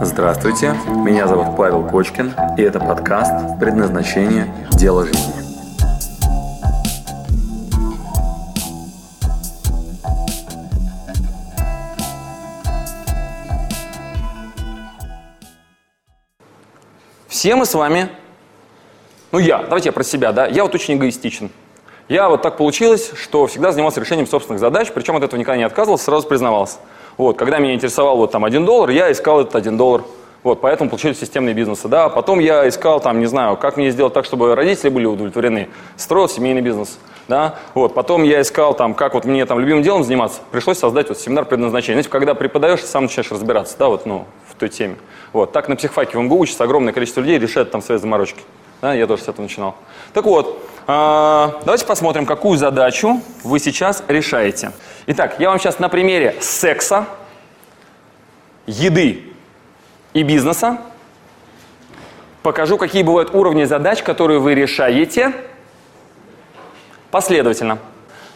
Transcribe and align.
Здравствуйте, 0.00 0.76
меня 1.04 1.26
зовут 1.26 1.56
Павел 1.56 1.82
Кочкин, 1.82 2.32
и 2.56 2.62
это 2.62 2.78
подкаст 2.78 3.58
«Предназначение. 3.58 4.46
Дело 4.70 5.04
жизни». 5.04 5.32
Все 17.26 17.56
мы 17.56 17.66
с 17.66 17.74
вами, 17.74 18.08
ну 19.32 19.40
я, 19.40 19.64
давайте 19.64 19.88
я 19.88 19.92
про 19.92 20.04
себя, 20.04 20.30
да, 20.30 20.46
я 20.46 20.62
вот 20.62 20.76
очень 20.76 20.94
эгоистичен. 20.94 21.50
Я 22.08 22.28
вот 22.28 22.42
так 22.42 22.56
получилось, 22.56 23.10
что 23.16 23.48
всегда 23.48 23.72
занимался 23.72 24.00
решением 24.00 24.28
собственных 24.28 24.60
задач, 24.60 24.92
причем 24.94 25.16
от 25.16 25.24
этого 25.24 25.40
никогда 25.40 25.56
не 25.56 25.64
отказывался, 25.64 26.04
сразу 26.04 26.28
признавался. 26.28 26.78
Вот, 27.18 27.36
когда 27.36 27.58
меня 27.58 27.74
интересовал 27.74 28.16
вот 28.16 28.30
там 28.30 28.44
один 28.44 28.64
доллар, 28.64 28.90
я 28.90 29.10
искал 29.12 29.40
этот 29.40 29.56
один 29.56 29.76
доллар. 29.76 30.04
Вот, 30.44 30.60
поэтому 30.60 30.88
получились 30.88 31.18
системные 31.18 31.52
бизнесы, 31.52 31.88
да. 31.88 32.08
Потом 32.08 32.38
я 32.38 32.68
искал 32.68 33.00
там, 33.00 33.18
не 33.18 33.26
знаю, 33.26 33.56
как 33.56 33.76
мне 33.76 33.90
сделать 33.90 34.14
так, 34.14 34.24
чтобы 34.24 34.54
родители 34.54 34.88
были 34.88 35.04
удовлетворены. 35.04 35.68
Строил 35.96 36.28
семейный 36.28 36.60
бизнес, 36.60 36.96
да. 37.26 37.56
Вот, 37.74 37.92
потом 37.92 38.22
я 38.22 38.40
искал 38.40 38.72
там, 38.72 38.94
как 38.94 39.14
вот 39.14 39.24
мне 39.24 39.44
там 39.46 39.58
любимым 39.58 39.82
делом 39.82 40.04
заниматься. 40.04 40.40
Пришлось 40.52 40.78
создать 40.78 41.08
вот 41.08 41.18
семинар 41.18 41.44
предназначения. 41.44 41.96
Знаете, 41.96 42.08
когда 42.08 42.34
преподаешь, 42.34 42.84
сам 42.84 43.04
начинаешь 43.04 43.32
разбираться, 43.32 43.76
да, 43.78 43.88
вот, 43.88 44.06
ну, 44.06 44.24
в 44.48 44.54
той 44.54 44.68
теме. 44.68 44.96
Вот, 45.32 45.50
так 45.50 45.68
на 45.68 45.74
психфаке 45.74 46.16
в 46.16 46.20
МГУ 46.22 46.38
учится 46.38 46.62
огромное 46.62 46.92
количество 46.92 47.20
людей, 47.20 47.38
решает 47.40 47.72
там 47.72 47.82
свои 47.82 47.98
заморочки. 47.98 48.40
Да, 48.80 48.94
я 48.94 49.08
тоже 49.08 49.24
с 49.24 49.28
этого 49.28 49.42
начинал. 49.42 49.74
Так 50.12 50.24
вот, 50.24 50.62
э, 50.86 51.48
давайте 51.64 51.84
посмотрим, 51.84 52.26
какую 52.26 52.56
задачу 52.56 53.20
вы 53.42 53.58
сейчас 53.58 54.04
решаете. 54.06 54.70
Итак, 55.10 55.36
я 55.38 55.48
вам 55.48 55.58
сейчас 55.58 55.78
на 55.78 55.88
примере 55.88 56.36
секса, 56.38 57.06
еды 58.66 59.24
и 60.12 60.22
бизнеса 60.22 60.82
покажу, 62.42 62.76
какие 62.76 63.02
бывают 63.02 63.34
уровни 63.34 63.64
задач, 63.64 64.02
которые 64.02 64.38
вы 64.38 64.54
решаете 64.54 65.32
последовательно. 67.10 67.78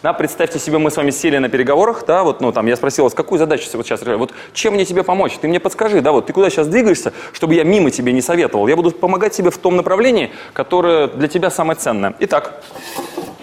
Да, 0.03 0.15
представьте 0.15 0.59
себе, 0.59 0.79
мы 0.79 0.91
с 0.91 0.97
вами 0.97 1.11
сели 1.11 1.37
на 1.37 1.51
переговорах, 1.51 2.07
да, 2.07 2.23
вот, 2.23 2.41
ну, 2.41 2.53
там, 2.53 2.67
я 2.67 2.77
спросил 2.77 3.05
вас, 3.05 3.13
какую 3.13 3.39
задачу 3.39 3.69
вот 3.75 3.85
сейчас 3.85 4.01
решаю, 4.01 4.17
вот, 4.17 4.33
чем 4.55 4.73
мне 4.73 4.87
тебе 4.87 5.03
помочь? 5.03 5.37
Ты 5.39 5.49
мне 5.49 5.61
подскажи, 5.61 6.01
да, 6.01 6.13
вот, 6.13 6.25
ты 6.25 6.33
куда 6.33 6.49
сейчас 6.49 6.69
двигаешься, 6.69 7.13
чтобы 7.35 7.53
я 7.55 7.65
мимо 7.65 7.91
тебе 7.91 8.15
не 8.15 8.23
советовал? 8.23 8.67
Я 8.67 8.77
буду 8.77 8.93
помогать 8.93 9.35
тебе 9.35 9.51
в 9.51 9.59
том 9.59 9.77
направлении, 9.77 10.33
которое 10.55 11.09
для 11.09 11.29
тебя 11.29 11.51
самое 11.51 11.79
ценное. 11.79 12.15
Итак, 12.21 12.63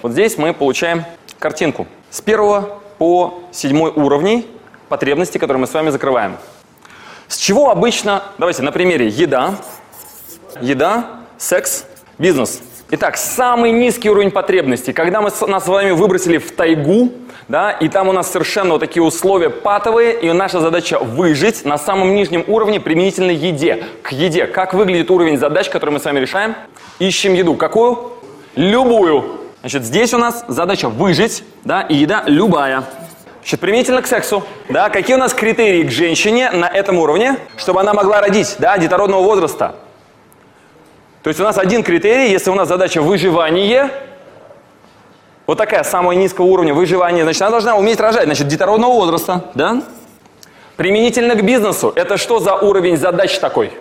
вот 0.02 0.14
здесь 0.14 0.36
мы 0.40 0.52
получаем 0.52 1.06
картинку. 1.38 1.86
С 2.10 2.22
первого 2.22 2.79
по 3.00 3.42
седьмой 3.52 3.90
уровней 3.90 4.46
потребности, 4.90 5.40
которые 5.40 5.62
мы 5.62 5.68
с 5.68 5.74
вами 5.74 5.90
закрываем. 5.90 6.38
С 7.28 7.38
чего 7.38 7.70
обычно, 7.70 8.24
давайте 8.38 8.62
на 8.62 8.72
примере 8.72 9.08
еда, 9.08 9.56
еда, 10.62 11.22
секс, 11.38 11.86
бизнес. 12.18 12.62
Итак, 12.92 13.18
самый 13.18 13.72
низкий 13.72 14.10
уровень 14.10 14.32
потребностей. 14.32 14.94
Когда 14.94 15.22
мы 15.22 15.32
нас 15.48 15.66
с 15.66 15.68
вами 15.68 15.92
выбросили 15.92 16.40
в 16.40 16.52
тайгу, 16.52 17.12
да, 17.48 17.72
и 17.72 17.88
там 17.88 18.10
у 18.10 18.12
нас 18.14 18.32
совершенно 18.32 18.72
вот 18.72 18.80
такие 18.80 19.04
условия 19.04 19.50
патовые, 19.50 20.20
и 20.20 20.32
наша 20.32 20.60
задача 20.60 20.98
выжить 21.00 21.66
на 21.66 21.78
самом 21.78 22.16
нижнем 22.16 22.44
уровне 22.48 22.80
применительно 22.80 23.32
еде. 23.32 23.86
К 24.02 24.12
еде. 24.12 24.48
Как 24.48 24.74
выглядит 24.74 25.12
уровень 25.12 25.38
задач, 25.38 25.70
который 25.70 25.92
мы 25.92 26.00
с 26.00 26.06
вами 26.06 26.20
решаем? 26.20 26.56
Ищем 26.98 27.34
еду. 27.34 27.56
Какую? 27.56 28.14
Любую. 28.56 29.39
Значит, 29.62 29.84
здесь 29.84 30.14
у 30.14 30.18
нас 30.18 30.46
задача 30.48 30.88
выжить, 30.88 31.44
да, 31.66 31.82
и 31.82 31.96
еда 31.96 32.24
любая. 32.26 32.86
Значит, 33.42 33.60
применительно 33.60 34.02
к 34.02 34.08
сексу, 34.08 34.44
да, 34.70 34.90
какие 34.90 35.16
у 35.16 35.20
нас 35.20 35.34
критерии 35.34 35.84
к 35.84 35.92
женщине 35.92 36.50
на 36.52 36.66
этом 36.66 36.98
уровне, 36.98 37.38
чтобы 37.58 37.82
она 37.82 37.94
могла 37.94 38.22
родить, 38.22 38.56
да, 38.60 38.78
детородного 38.78 39.22
возраста? 39.22 39.76
То 41.24 41.30
есть 41.30 41.40
у 41.42 41.44
нас 41.44 41.58
один 41.58 41.84
критерий, 41.84 42.32
если 42.32 42.50
у 42.50 42.56
нас 42.56 42.70
задача 42.70 43.02
выживание, 43.02 43.92
вот 45.46 45.58
такая, 45.58 45.84
самого 45.84 46.14
низкого 46.14 46.46
уровня 46.46 46.74
выживания, 46.74 47.24
значит, 47.24 47.42
она 47.42 47.52
должна 47.52 47.76
уметь 47.76 48.00
рожать, 48.00 48.26
значит, 48.26 48.48
детородного 48.48 48.94
возраста, 48.94 49.46
да? 49.56 49.82
Применительно 50.78 51.36
к 51.36 51.44
бизнесу, 51.44 51.92
это 51.96 52.16
что 52.16 52.40
за 52.40 52.56
уровень 52.56 52.96
задач 52.96 53.38
такой? 53.40 53.74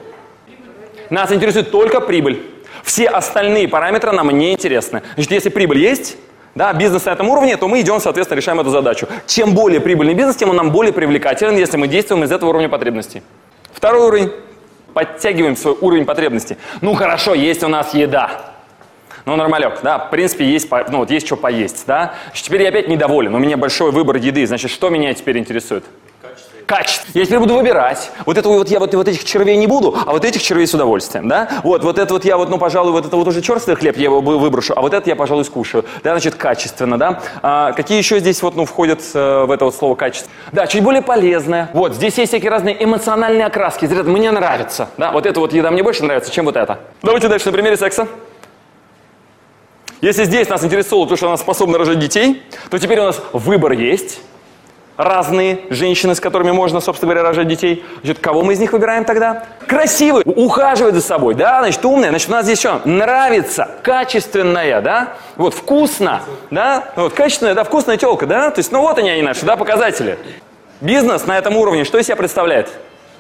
Нас 1.11 1.31
интересует 1.31 1.71
только 1.71 2.00
прибыль. 2.00 2.43
Все 2.83 3.06
остальные 3.06 3.69
параметры 3.69 4.12
нам 4.12 4.31
не 4.31 4.53
интересны. 4.53 5.03
Значит, 5.15 5.33
если 5.33 5.49
прибыль 5.50 5.78
есть, 5.78 6.16
да, 6.55 6.72
бизнес 6.72 7.05
на 7.05 7.11
этом 7.11 7.28
уровне, 7.28 7.56
то 7.56 7.69
мы 7.69 7.81
идем, 7.81 8.00
соответственно, 8.00 8.39
решаем 8.39 8.61
эту 8.61 8.71
задачу. 8.71 9.06
Чем 9.27 9.55
более 9.55 9.81
прибыльный 9.81 10.15
бизнес, 10.15 10.37
тем 10.37 10.50
он 10.50 10.56
нам 10.56 10.71
более 10.71 10.93
привлекателен, 10.93 11.56
если 11.56 11.77
мы 11.77 11.88
действуем 11.88 12.25
из 12.25 12.33
этого 12.33 12.50
уровня 12.50 12.69
потребностей. 12.69 13.22
Второй 13.72 14.06
уровень. 14.06 14.33
Подтягиваем 14.94 15.55
свой 15.55 15.77
уровень 15.81 16.05
потребностей. 16.06 16.56
Ну 16.81 16.94
хорошо, 16.94 17.34
есть 17.34 17.62
у 17.62 17.69
нас 17.69 17.94
еда. 17.94 18.55
Ну, 19.27 19.37
нормалек, 19.37 19.81
да, 19.83 19.99
в 19.99 20.11
принципе, 20.11 20.47
есть, 20.47 20.71
ну, 20.91 20.99
вот 20.99 21.11
есть 21.11 21.27
что 21.27 21.37
поесть, 21.37 21.84
да. 21.87 22.15
Теперь 22.33 22.62
я 22.62 22.71
опять 22.71 22.88
недоволен, 22.88 23.34
у 23.34 23.38
меня 23.38 23.59
большой 23.59 23.93
выбор 23.93 24.17
еды, 24.17 24.47
значит, 24.47 24.71
что 24.71 24.88
меня 24.88 25.12
теперь 25.12 25.37
интересует? 25.37 25.84
Качество. 26.69 27.11
Я 27.15 27.25
теперь 27.25 27.39
буду 27.39 27.55
выбирать. 27.55 28.12
Вот 28.27 28.37
это 28.37 28.49
вот 28.49 28.69
я 28.69 28.79
вот, 28.79 28.95
вот 28.95 29.09
этих 29.09 29.25
червей 29.25 29.56
не 29.56 29.67
буду, 29.67 29.97
а 30.06 30.12
вот 30.12 30.25
этих 30.25 30.43
червей 30.43 30.67
с 30.67 30.75
удовольствием, 30.75 31.27
да? 31.27 31.49
Вот, 31.65 31.83
вот 31.83 31.99
это 31.99 32.12
вот 32.12 32.27
я 32.27 32.37
вот, 32.37 32.51
ну, 32.51 32.59
пожалуй, 32.59 32.93
вот 32.93 33.06
это 33.06 33.17
вот 33.17 33.27
уже 33.27 33.41
черствый 33.41 33.75
хлеб 33.75 33.97
я 33.97 34.05
его 34.05 34.21
выброшу, 34.21 34.75
а 34.77 34.83
вот 34.83 34.93
это 34.93 35.09
я, 35.09 35.17
пожалуй, 35.17 35.45
скушаю. 35.47 35.87
Да, 36.05 36.11
значит, 36.11 36.34
качественно, 36.34 36.99
да? 36.99 37.21
А, 37.43 37.73
какие 37.73 37.97
еще 37.97 38.21
здесь 38.21 38.43
вот, 38.43 38.55
ну, 38.55 38.67
входят 38.67 39.01
э, 39.15 39.45
в 39.45 39.51
это 39.51 39.65
вот 39.65 39.75
слово 39.75 39.95
качество? 39.95 40.31
Да, 40.53 40.67
чуть 40.67 40.83
более 40.84 41.01
полезное. 41.01 41.71
Вот, 41.73 41.95
здесь 41.95 42.19
есть 42.19 42.31
всякие 42.31 42.51
разные 42.51 42.85
эмоциональные 42.85 43.47
окраски. 43.47 43.87
Это 43.87 44.05
мне 44.05 44.31
нравится, 44.31 44.91
да? 44.99 45.11
Вот 45.11 45.25
эта 45.25 45.41
вот 45.41 45.55
еда 45.55 45.71
мне 45.71 45.83
больше 45.83 46.05
нравится, 46.05 46.31
чем 46.31 46.45
вот 46.45 46.56
это. 46.56 46.81
Давайте 47.03 47.29
дальше 47.29 47.47
на 47.47 47.53
примере 47.53 47.79
секса. 47.79 48.06
Если 50.03 50.25
здесь 50.25 50.49
нас 50.50 50.62
интересует 50.62 51.09
то, 51.09 51.17
что 51.17 51.29
она 51.29 51.39
способна 51.39 51.79
рожать 51.79 51.99
детей, 51.99 52.43
то 52.71 52.79
теперь 52.79 53.00
у 53.00 53.05
нас 53.05 53.21
выбор 53.33 53.73
есть 53.73 54.21
разные 54.99 55.61
женщины, 55.71 56.15
с 56.15 56.21
которыми 56.21 56.51
можно, 56.51 56.81
собственно 56.81 57.13
говоря, 57.13 57.27
рожать 57.27 57.47
детей. 57.47 57.85
Значит, 58.03 58.19
кого 58.19 58.43
мы 58.43 58.53
из 58.53 58.59
них 58.59 58.73
выбираем 58.73 59.05
тогда? 59.05 59.45
Красивые, 59.67 60.25
ухаживает 60.27 60.97
за 60.97 61.01
собой, 61.01 61.35
да, 61.35 61.61
значит, 61.61 61.83
умная. 61.85 62.11
Значит, 62.11 62.29
у 62.29 62.33
нас 62.33 62.45
здесь 62.45 62.59
что? 62.59 62.83
Нравится, 62.85 63.71
качественная, 63.83 64.81
да, 64.83 65.15
вот, 65.37 65.55
вкусно, 65.55 66.23
да, 66.51 66.91
вот, 66.97 67.15
качественная, 67.15 67.55
да, 67.55 67.63
вкусная 67.63 67.97
телка, 67.97 68.27
да, 68.27 68.51
то 68.51 68.59
есть, 68.59 68.73
ну 68.73 68.81
вот 68.81 68.99
они, 68.99 69.09
они 69.09 69.23
наши, 69.23 69.47
да, 69.47 69.57
показатели. 69.57 70.19
Бизнес 70.81 71.27
на 71.27 71.39
этом 71.39 71.57
уровне 71.57 71.85
что 71.85 71.99
из 71.99 72.07
себя 72.07 72.17
представляет? 72.17 72.69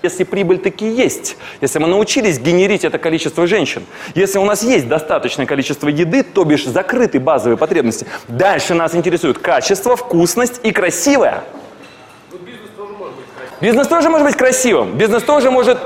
Если 0.02 0.22
прибыль 0.22 0.58
таки 0.58 0.88
есть, 0.88 1.36
если 1.60 1.80
мы 1.80 1.88
научились 1.88 2.38
генерить 2.38 2.84
это 2.84 2.98
количество 2.98 3.46
женщин, 3.48 3.84
если 4.14 4.38
у 4.38 4.44
нас 4.44 4.62
есть 4.62 4.88
достаточное 4.88 5.46
количество 5.46 5.88
еды, 5.88 6.22
то 6.22 6.44
бишь 6.44 6.66
закрыты 6.66 7.18
базовые 7.18 7.56
потребности, 7.56 8.06
дальше 8.28 8.74
нас 8.74 8.94
интересует 8.94 9.38
качество, 9.38 9.96
вкусность 9.96 10.60
и 10.62 10.70
красивое. 10.70 11.42
Бизнес 13.60 13.88
тоже 13.88 14.08
может 14.08 14.26
быть 14.26 14.36
красивым. 14.36 14.92
Бизнес 14.96 15.22
тоже 15.22 15.50
может... 15.50 15.78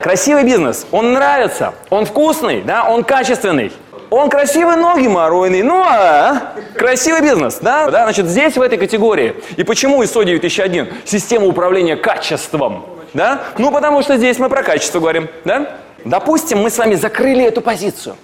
Красивый 0.00 0.44
бизнес. 0.44 0.86
Он 0.90 1.12
нравится. 1.12 1.74
Он 1.90 2.04
вкусный, 2.04 2.62
да, 2.62 2.84
он 2.84 3.04
качественный. 3.04 3.72
Он 4.10 4.28
красивый, 4.28 4.76
но 4.76 4.98
геморройный. 4.98 5.62
Ну, 5.62 5.82
а, 5.82 6.54
красивый 6.76 7.22
бизнес, 7.22 7.58
да? 7.60 7.88
да? 7.90 8.04
Значит, 8.04 8.26
здесь 8.26 8.56
в 8.56 8.62
этой 8.62 8.78
категории. 8.78 9.34
И 9.56 9.64
почему 9.64 10.02
ISO 10.02 10.24
9001? 10.24 10.88
Система 11.04 11.46
управления 11.46 11.96
качеством. 11.96 12.84
Да? 13.12 13.42
Ну, 13.58 13.70
потому 13.70 14.02
что 14.02 14.16
здесь 14.16 14.38
мы 14.38 14.48
про 14.48 14.62
качество 14.62 15.00
говорим, 15.00 15.28
да? 15.44 15.76
Допустим, 16.04 16.58
мы 16.58 16.70
с 16.70 16.78
вами 16.78 16.96
закрыли 16.96 17.44
эту 17.44 17.60
позицию. 17.60 18.16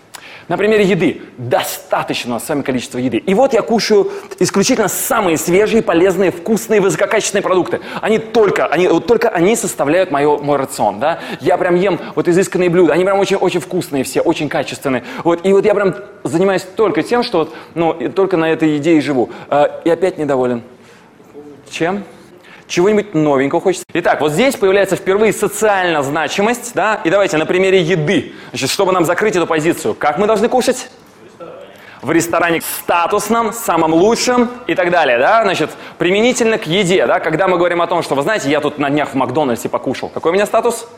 На 0.49 0.57
примере 0.57 0.85
еды. 0.85 1.23
Достаточно 1.39 2.39
с 2.39 2.49
вами 2.49 2.63
количества 2.63 2.99
еды. 2.99 3.19
И 3.19 3.35
вот 3.35 3.53
я 3.53 3.63
кушаю 3.63 4.11
исключительно 4.39 4.89
самые 4.89 5.37
свежие, 5.37 5.83
полезные, 5.83 6.31
вкусные, 6.31 6.81
высококачественные 6.81 7.43
продукты. 7.43 7.81
Они 8.01 8.19
только, 8.19 8.67
они, 8.67 8.89
вот 8.89 9.07
только 9.07 9.29
они 9.29 9.57
составляют 9.57 10.11
мое, 10.11 10.39
мой 10.39 10.57
рацион. 10.57 11.01
Да? 11.01 11.21
Я 11.41 11.57
прям 11.57 11.77
ем 11.77 11.99
вот 12.15 12.29
изысканные 12.29 12.71
блюда. 12.71 12.93
Они 12.93 13.05
прям 13.05 13.19
очень, 13.19 13.37
очень 13.37 13.61
вкусные 13.61 14.05
все, 14.05 14.21
очень 14.21 14.49
качественные. 14.49 15.05
Вот, 15.25 15.45
и 15.47 15.53
вот 15.53 15.65
я 15.65 15.75
прям 15.75 15.95
занимаюсь 16.25 16.67
только 16.77 17.03
тем, 17.03 17.23
что 17.23 17.39
вот, 17.39 17.55
ну, 17.75 18.11
только 18.15 18.37
на 18.37 18.51
этой 18.51 18.71
еде 18.71 18.97
и 18.97 19.01
живу. 19.01 19.31
А, 19.49 19.81
и 19.85 19.91
опять 19.91 20.19
недоволен. 20.19 20.63
Чем? 21.71 22.05
Чего-нибудь 22.71 23.15
новенького 23.15 23.61
хочется. 23.61 23.85
Итак, 23.93 24.21
вот 24.21 24.33
здесь 24.33 24.57
появляется 24.57 24.97
впервые 24.97 25.33
социальная 25.33 26.03
значимость, 26.03 26.73
да, 26.75 27.01
и 27.05 27.11
давайте 27.11 27.37
на 27.37 27.45
примере 27.45 27.81
еды, 27.83 28.33
значит, 28.51 28.71
чтобы 28.71 28.93
нам 28.93 29.05
закрыть 29.05 29.37
эту 29.37 29.47
позицию, 29.47 29.95
как 29.95 30.17
мы 30.19 30.27
должны 30.27 30.49
кушать? 30.49 30.89
в 32.03 32.11
ресторане 32.13 32.63
статусном, 32.63 33.53
самом 33.53 33.93
лучшем 33.93 34.51
и 34.67 34.75
так 34.75 34.91
далее, 34.91 35.19
да, 35.19 35.43
значит, 35.43 35.69
применительно 35.99 36.57
к 36.57 36.67
еде, 36.67 37.07
да, 37.07 37.21
когда 37.21 37.47
мы 37.47 37.59
говорим 37.59 37.83
о 37.83 37.87
том, 37.87 38.03
что, 38.03 38.15
вы 38.15 38.23
знаете, 38.23 38.51
я 38.51 38.61
тут 38.61 38.79
на 38.79 38.89
днях 38.89 39.11
в 39.11 39.15
Макдональдсе 39.17 39.69
покушал. 39.69 40.09
Какой 40.09 40.31
у 40.31 40.35
меня 40.35 40.47
статус? 40.47 40.89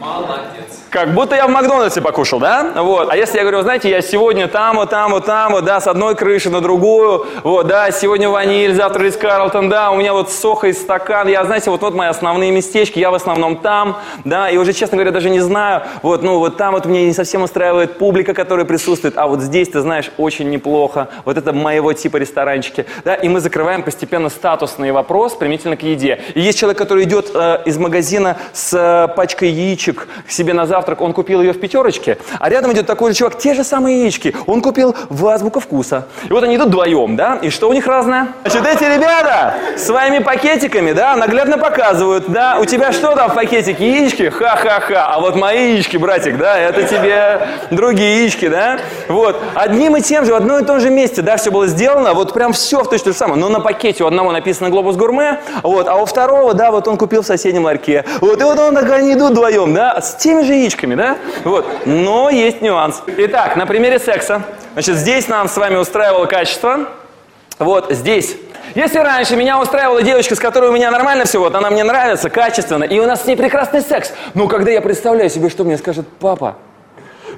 Молодец. 0.00 0.81
Как 0.92 1.14
будто 1.14 1.34
я 1.34 1.46
в 1.46 1.50
Макдональдсе 1.50 2.02
покушал, 2.02 2.38
да? 2.38 2.70
Вот. 2.76 3.10
А 3.10 3.16
если 3.16 3.38
я 3.38 3.44
говорю, 3.44 3.62
знаете, 3.62 3.88
я 3.88 4.02
сегодня 4.02 4.46
там, 4.46 4.76
вот 4.76 4.90
там, 4.90 5.12
вот 5.12 5.24
там, 5.24 5.52
вот, 5.52 5.64
да, 5.64 5.80
с 5.80 5.86
одной 5.86 6.14
крыши 6.14 6.50
на 6.50 6.60
другую, 6.60 7.26
вот, 7.44 7.66
да, 7.66 7.90
сегодня 7.90 8.28
ваниль, 8.28 8.74
завтра 8.74 9.04
Рис 9.04 9.16
Карлтон, 9.16 9.70
да, 9.70 9.90
у 9.90 9.96
меня 9.96 10.12
вот 10.12 10.30
соха 10.30 10.66
из 10.66 10.78
стакан, 10.78 11.28
я, 11.28 11.46
знаете, 11.46 11.70
вот, 11.70 11.80
вот 11.80 11.94
мои 11.94 12.08
основные 12.08 12.50
местечки, 12.50 12.98
я 12.98 13.10
в 13.10 13.14
основном 13.14 13.56
там, 13.56 14.00
да, 14.26 14.50
и 14.50 14.58
уже, 14.58 14.74
честно 14.74 14.98
говоря, 14.98 15.12
даже 15.12 15.30
не 15.30 15.40
знаю, 15.40 15.80
вот, 16.02 16.22
ну, 16.22 16.38
вот 16.38 16.58
там 16.58 16.74
вот 16.74 16.84
мне 16.84 17.06
не 17.06 17.14
совсем 17.14 17.40
устраивает 17.40 17.96
публика, 17.96 18.34
которая 18.34 18.66
присутствует, 18.66 19.16
а 19.16 19.28
вот 19.28 19.40
здесь, 19.40 19.70
ты 19.70 19.80
знаешь, 19.80 20.12
очень 20.18 20.50
неплохо, 20.50 21.08
вот 21.24 21.38
это 21.38 21.54
моего 21.54 21.94
типа 21.94 22.18
ресторанчики, 22.18 22.84
да, 23.02 23.14
и 23.14 23.28
мы 23.28 23.40
закрываем 23.40 23.82
постепенно 23.82 24.28
статусный 24.28 24.92
вопрос 24.92 25.36
применительно 25.36 25.78
к 25.78 25.84
еде. 25.84 26.20
И 26.34 26.40
есть 26.42 26.58
человек, 26.58 26.76
который 26.76 27.04
идет 27.04 27.30
э, 27.32 27.60
из 27.64 27.78
магазина 27.78 28.36
с 28.52 28.74
э, 28.74 29.14
пачкой 29.16 29.48
яичек 29.48 30.06
к 30.26 30.30
себе 30.30 30.52
на 30.52 30.66
завтрак, 30.66 30.81
он 30.98 31.12
купил 31.12 31.40
ее 31.42 31.52
в 31.52 31.60
пятерочке, 31.60 32.18
а 32.38 32.48
рядом 32.48 32.72
идет 32.72 32.86
такой 32.86 33.12
же 33.12 33.18
чувак, 33.18 33.38
те 33.38 33.54
же 33.54 33.64
самые 33.64 34.02
яички, 34.02 34.34
он 34.46 34.62
купил 34.62 34.94
в 35.08 35.26
азбука 35.26 35.60
вкуса. 35.60 36.06
И 36.28 36.32
вот 36.32 36.44
они 36.44 36.56
идут 36.56 36.68
вдвоем, 36.68 37.16
да, 37.16 37.38
и 37.40 37.50
что 37.50 37.68
у 37.68 37.72
них 37.72 37.86
разное? 37.86 38.28
Значит, 38.44 38.66
эти 38.66 38.84
ребята 38.84 39.54
своими 39.76 40.18
пакетиками, 40.18 40.92
да, 40.92 41.16
наглядно 41.16 41.58
показывают, 41.58 42.28
да, 42.28 42.58
у 42.60 42.64
тебя 42.64 42.92
что 42.92 43.14
там 43.14 43.30
в 43.30 43.34
пакетике, 43.34 43.90
яички? 43.90 44.30
Ха-ха-ха, 44.30 45.06
а 45.06 45.20
вот 45.20 45.36
мои 45.36 45.72
яички, 45.72 45.96
братик, 45.96 46.38
да, 46.38 46.58
это 46.58 46.82
тебе 46.82 47.46
другие 47.70 48.20
яички, 48.20 48.48
да, 48.48 48.78
вот, 49.08 49.40
одним 49.54 49.96
и 49.96 50.00
тем 50.00 50.24
же, 50.24 50.32
в 50.32 50.36
одном 50.36 50.62
и 50.62 50.66
том 50.66 50.80
же 50.80 50.90
месте, 50.90 51.22
да, 51.22 51.36
все 51.36 51.50
было 51.50 51.66
сделано, 51.66 52.14
вот 52.14 52.32
прям 52.32 52.52
все 52.52 52.82
в 52.82 52.88
точно 52.88 53.04
то 53.04 53.12
же 53.12 53.18
самое, 53.18 53.40
но 53.40 53.48
на 53.48 53.60
пакете 53.60 54.04
у 54.04 54.06
одного 54.06 54.32
написано 54.32 54.70
«Глобус 54.70 54.96
Гурме», 54.96 55.40
вот, 55.62 55.88
а 55.88 55.96
у 55.96 56.04
второго, 56.04 56.54
да, 56.54 56.70
вот 56.70 56.88
он 56.88 56.96
купил 56.96 57.22
в 57.22 57.26
соседнем 57.26 57.64
ларьке, 57.64 58.04
вот, 58.20 58.40
и 58.40 58.44
вот 58.44 58.58
он, 58.58 58.74
так 58.74 58.90
они 58.90 59.12
идут 59.14 59.32
вдвоем, 59.32 59.74
да, 59.74 60.00
с 60.00 60.14
теми 60.16 60.42
же 60.42 60.54
яичками, 60.54 60.71
да, 60.80 61.18
вот, 61.44 61.66
но 61.86 62.30
есть 62.30 62.62
нюанс. 62.62 63.02
Итак, 63.06 63.56
на 63.56 63.66
примере 63.66 63.98
секса, 63.98 64.42
значит, 64.72 64.96
здесь 64.96 65.28
нам 65.28 65.48
с 65.48 65.56
вами 65.56 65.76
устраивало 65.76 66.26
качество, 66.26 66.88
вот 67.58 67.92
здесь 67.92 68.36
если 68.74 68.98
раньше 68.98 69.36
меня 69.36 69.60
устраивала 69.60 70.02
девочка, 70.02 70.34
с 70.34 70.38
которой 70.38 70.70
у 70.70 70.72
меня 70.72 70.90
нормально 70.90 71.24
все, 71.24 71.38
вот 71.40 71.54
она 71.54 71.70
мне 71.70 71.84
нравится, 71.84 72.30
качественно, 72.30 72.84
и 72.84 72.98
у 72.98 73.06
нас 73.06 73.22
с 73.22 73.26
ней 73.26 73.36
прекрасный 73.36 73.82
секс, 73.82 74.12
но 74.34 74.48
когда 74.48 74.70
я 74.70 74.80
представляю 74.80 75.28
себе, 75.28 75.50
что 75.50 75.64
мне 75.64 75.76
скажет 75.76 76.06
папа, 76.20 76.56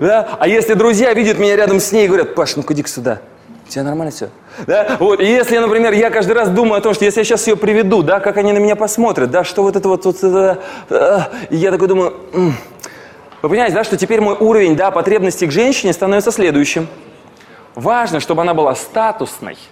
да? 0.00 0.28
А 0.38 0.48
если 0.48 0.74
друзья 0.74 1.12
видят 1.12 1.38
меня 1.38 1.56
рядом 1.56 1.80
с 1.80 1.90
ней 1.92 2.04
и 2.04 2.08
говорят, 2.08 2.34
Паш, 2.34 2.56
ну-ка 2.56 2.74
иди 2.74 2.84
сюда, 2.86 3.20
у 3.66 3.70
тебя 3.70 3.84
нормально 3.84 4.12
все? 4.12 4.28
Да? 4.66 4.96
Вот. 4.98 5.20
И 5.20 5.24
если, 5.24 5.58
например, 5.58 5.92
я 5.92 6.10
каждый 6.10 6.32
раз 6.32 6.48
думаю 6.48 6.78
о 6.78 6.80
том, 6.80 6.94
что 6.94 7.04
если 7.04 7.20
я 7.20 7.24
сейчас 7.24 7.46
ее 7.46 7.56
приведу, 7.56 8.02
да, 8.02 8.20
как 8.20 8.36
они 8.36 8.52
на 8.52 8.58
меня 8.58 8.76
посмотрят, 8.76 9.30
да, 9.30 9.42
что 9.44 9.62
вот 9.62 9.76
это 9.76 9.88
вот, 9.88 10.04
вот 10.04 10.16
это, 10.16 10.58
э, 10.90 11.18
я 11.50 11.70
такой 11.70 11.88
думаю. 11.88 12.14
Вы 13.44 13.50
понимаете, 13.50 13.76
да, 13.76 13.84
что 13.84 13.96
теперь 13.96 14.20
мой 14.20 14.34
уровень, 14.34 14.74
да, 14.74 14.90
потребностей 14.90 15.46
к 15.46 15.52
женщине 15.52 15.92
становится 15.92 16.32
следующим. 16.32 16.88
Важно, 17.74 18.20
чтобы 18.20 18.42
она 18.42 18.54
была 18.54 18.74
статусной– 18.74 19.58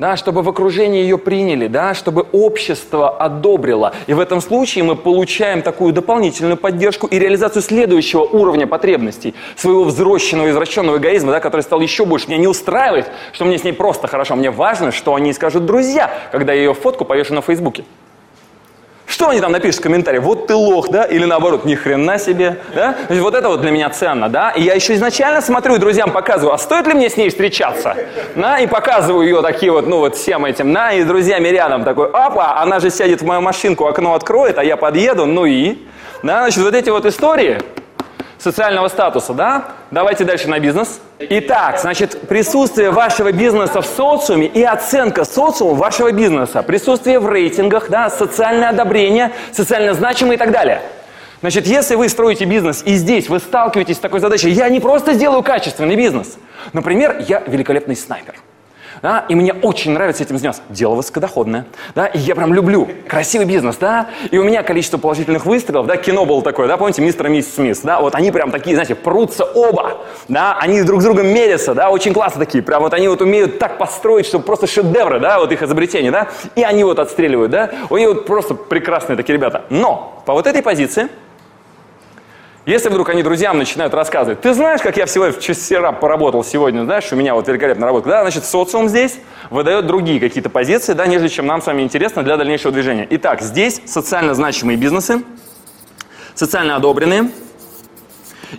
да, 0.00 0.16
чтобы 0.16 0.40
в 0.40 0.48
окружении 0.48 1.02
ее 1.02 1.18
приняли, 1.18 1.66
да, 1.66 1.92
чтобы 1.92 2.26
общество 2.32 3.10
одобрило. 3.10 3.92
И 4.06 4.14
в 4.14 4.18
этом 4.18 4.40
случае 4.40 4.82
мы 4.82 4.96
получаем 4.96 5.60
такую 5.60 5.92
дополнительную 5.92 6.56
поддержку 6.56 7.06
и 7.06 7.18
реализацию 7.18 7.60
следующего 7.60 8.22
уровня 8.22 8.66
потребностей, 8.66 9.34
своего 9.56 9.84
взросшенного, 9.84 10.48
извращенного 10.48 10.96
эгоизма, 10.96 11.32
да, 11.32 11.40
который 11.40 11.60
стал 11.60 11.82
еще 11.82 12.06
больше. 12.06 12.28
Меня 12.28 12.38
не 12.38 12.48
устраивает, 12.48 13.10
что 13.32 13.44
мне 13.44 13.58
с 13.58 13.62
ней 13.62 13.72
просто 13.72 14.08
хорошо. 14.08 14.36
Мне 14.36 14.50
важно, 14.50 14.90
что 14.90 15.14
они 15.14 15.34
скажут 15.34 15.66
друзья, 15.66 16.10
когда 16.32 16.54
я 16.54 16.60
ее 16.60 16.74
фотку 16.74 17.04
повешу 17.04 17.34
на 17.34 17.42
Фейсбуке. 17.42 17.84
Что 19.20 19.28
они 19.28 19.42
там 19.42 19.52
напишут 19.52 19.80
в 19.80 19.82
комментарии? 19.82 20.18
Вот 20.18 20.46
ты 20.46 20.54
лох, 20.54 20.88
да? 20.88 21.04
Или 21.04 21.26
наоборот, 21.26 21.66
ни 21.66 21.74
хрена 21.74 22.18
себе, 22.18 22.56
да? 22.74 22.94
То 22.94 23.12
есть 23.12 23.20
вот 23.22 23.34
это 23.34 23.50
вот 23.50 23.60
для 23.60 23.70
меня 23.70 23.90
ценно, 23.90 24.30
да? 24.30 24.48
И 24.52 24.62
я 24.62 24.72
еще 24.72 24.94
изначально 24.94 25.42
смотрю 25.42 25.74
и 25.74 25.78
друзьям 25.78 26.10
показываю, 26.10 26.54
а 26.54 26.58
стоит 26.58 26.86
ли 26.86 26.94
мне 26.94 27.10
с 27.10 27.18
ней 27.18 27.28
встречаться? 27.28 27.98
Да? 28.34 28.58
И 28.60 28.66
показываю 28.66 29.26
ее 29.26 29.42
такие 29.42 29.72
вот, 29.72 29.86
ну 29.86 29.98
вот 29.98 30.16
всем 30.16 30.46
этим, 30.46 30.72
да? 30.72 30.94
И 30.94 31.02
с 31.02 31.04
друзьями 31.04 31.48
рядом 31.48 31.84
такой, 31.84 32.08
опа, 32.08 32.62
она 32.62 32.80
же 32.80 32.88
сядет 32.88 33.20
в 33.20 33.26
мою 33.26 33.42
машинку, 33.42 33.86
окно 33.86 34.14
откроет, 34.14 34.56
а 34.56 34.64
я 34.64 34.78
подъеду, 34.78 35.26
ну 35.26 35.44
и? 35.44 35.76
Да, 36.22 36.40
значит, 36.40 36.64
вот 36.64 36.74
эти 36.74 36.88
вот 36.88 37.04
истории, 37.04 37.58
социального 38.40 38.88
статуса, 38.88 39.34
да? 39.34 39.64
Давайте 39.90 40.24
дальше 40.24 40.48
на 40.48 40.58
бизнес. 40.58 41.00
Итак, 41.18 41.78
значит, 41.78 42.28
присутствие 42.28 42.90
вашего 42.90 43.32
бизнеса 43.32 43.82
в 43.82 43.86
социуме 43.86 44.46
и 44.46 44.62
оценка 44.62 45.24
социума 45.24 45.74
вашего 45.74 46.10
бизнеса, 46.12 46.62
присутствие 46.62 47.20
в 47.20 47.28
рейтингах, 47.28 47.90
да, 47.90 48.08
социальное 48.08 48.70
одобрение, 48.70 49.32
социально 49.52 49.94
значимое 49.94 50.36
и 50.36 50.38
так 50.38 50.50
далее. 50.50 50.80
Значит, 51.40 51.66
если 51.66 51.94
вы 51.94 52.08
строите 52.08 52.44
бизнес 52.44 52.82
и 52.84 52.94
здесь 52.94 53.28
вы 53.28 53.38
сталкиваетесь 53.38 53.96
с 53.96 54.00
такой 54.00 54.20
задачей, 54.20 54.50
я 54.50 54.68
не 54.68 54.80
просто 54.80 55.12
сделаю 55.14 55.42
качественный 55.42 55.96
бизнес. 55.96 56.38
Например, 56.72 57.22
я 57.26 57.42
великолепный 57.46 57.96
снайпер– 57.96 58.34
да, 59.02 59.24
и 59.28 59.34
мне 59.34 59.52
очень 59.52 59.92
нравится 59.92 60.22
этим 60.22 60.38
заниматься. 60.38 60.62
Дело 60.68 60.94
высокодоходное, 60.94 61.66
да, 61.94 62.06
и 62.06 62.18
я 62.18 62.34
прям 62.34 62.54
люблю 62.54 62.88
красивый 63.08 63.46
бизнес, 63.46 63.76
да, 63.76 64.08
и 64.30 64.38
у 64.38 64.44
меня 64.44 64.62
количество 64.62 64.98
положительных 64.98 65.46
выстрелов, 65.46 65.86
да, 65.86 65.96
кино 65.96 66.24
было 66.26 66.42
такое, 66.42 66.68
да, 66.68 66.76
помните, 66.76 67.02
мистер 67.02 67.26
и 67.26 67.30
миссис 67.30 67.54
Смит, 67.54 67.78
да, 67.82 68.00
вот 68.00 68.14
они 68.14 68.30
прям 68.30 68.50
такие, 68.50 68.74
знаете, 68.76 68.94
прутся 68.94 69.44
оба, 69.44 69.98
да, 70.28 70.56
они 70.60 70.82
друг 70.82 71.00
с 71.00 71.04
другом 71.04 71.28
мерятся, 71.28 71.74
да, 71.74 71.90
очень 71.90 72.12
классно 72.12 72.40
такие, 72.44 72.62
прям 72.62 72.82
вот 72.82 72.94
они 72.94 73.08
вот 73.08 73.20
умеют 73.22 73.58
так 73.58 73.78
построить, 73.78 74.26
чтобы 74.26 74.44
просто 74.44 74.66
шедевры, 74.66 75.20
да, 75.20 75.38
вот 75.38 75.52
их 75.52 75.62
изобретения, 75.62 76.10
да, 76.10 76.28
и 76.54 76.62
они 76.62 76.84
вот 76.84 76.98
отстреливают, 76.98 77.50
да, 77.50 77.70
у 77.88 77.96
них 77.96 78.08
вот 78.08 78.26
просто 78.26 78.54
прекрасные 78.54 79.16
такие 79.16 79.36
ребята. 79.36 79.64
Но 79.70 80.22
по 80.26 80.32
вот 80.32 80.46
этой 80.46 80.62
позиции 80.62 81.08
если 82.70 82.88
вдруг 82.88 83.08
они 83.08 83.22
друзьям 83.22 83.58
начинают 83.58 83.92
рассказывать, 83.94 84.40
ты 84.40 84.54
знаешь, 84.54 84.80
как 84.80 84.96
я 84.96 85.06
всего 85.06 85.30
вчера 85.32 85.92
поработал 85.92 86.44
сегодня, 86.44 86.84
знаешь, 86.84 87.12
у 87.12 87.16
меня 87.16 87.34
вот 87.34 87.48
великолепная 87.48 87.86
работа, 87.86 88.08
да, 88.08 88.22
значит, 88.22 88.44
социум 88.44 88.88
здесь 88.88 89.18
выдает 89.50 89.86
другие 89.86 90.20
какие-то 90.20 90.50
позиции, 90.50 90.92
да, 90.92 91.06
нежели 91.06 91.28
чем 91.28 91.46
нам 91.46 91.60
с 91.60 91.66
вами 91.66 91.82
интересно 91.82 92.22
для 92.22 92.36
дальнейшего 92.36 92.72
движения. 92.72 93.06
Итак, 93.10 93.42
здесь 93.42 93.82
социально 93.86 94.34
значимые 94.34 94.76
бизнесы, 94.76 95.22
социально 96.34 96.76
одобренные, 96.76 97.30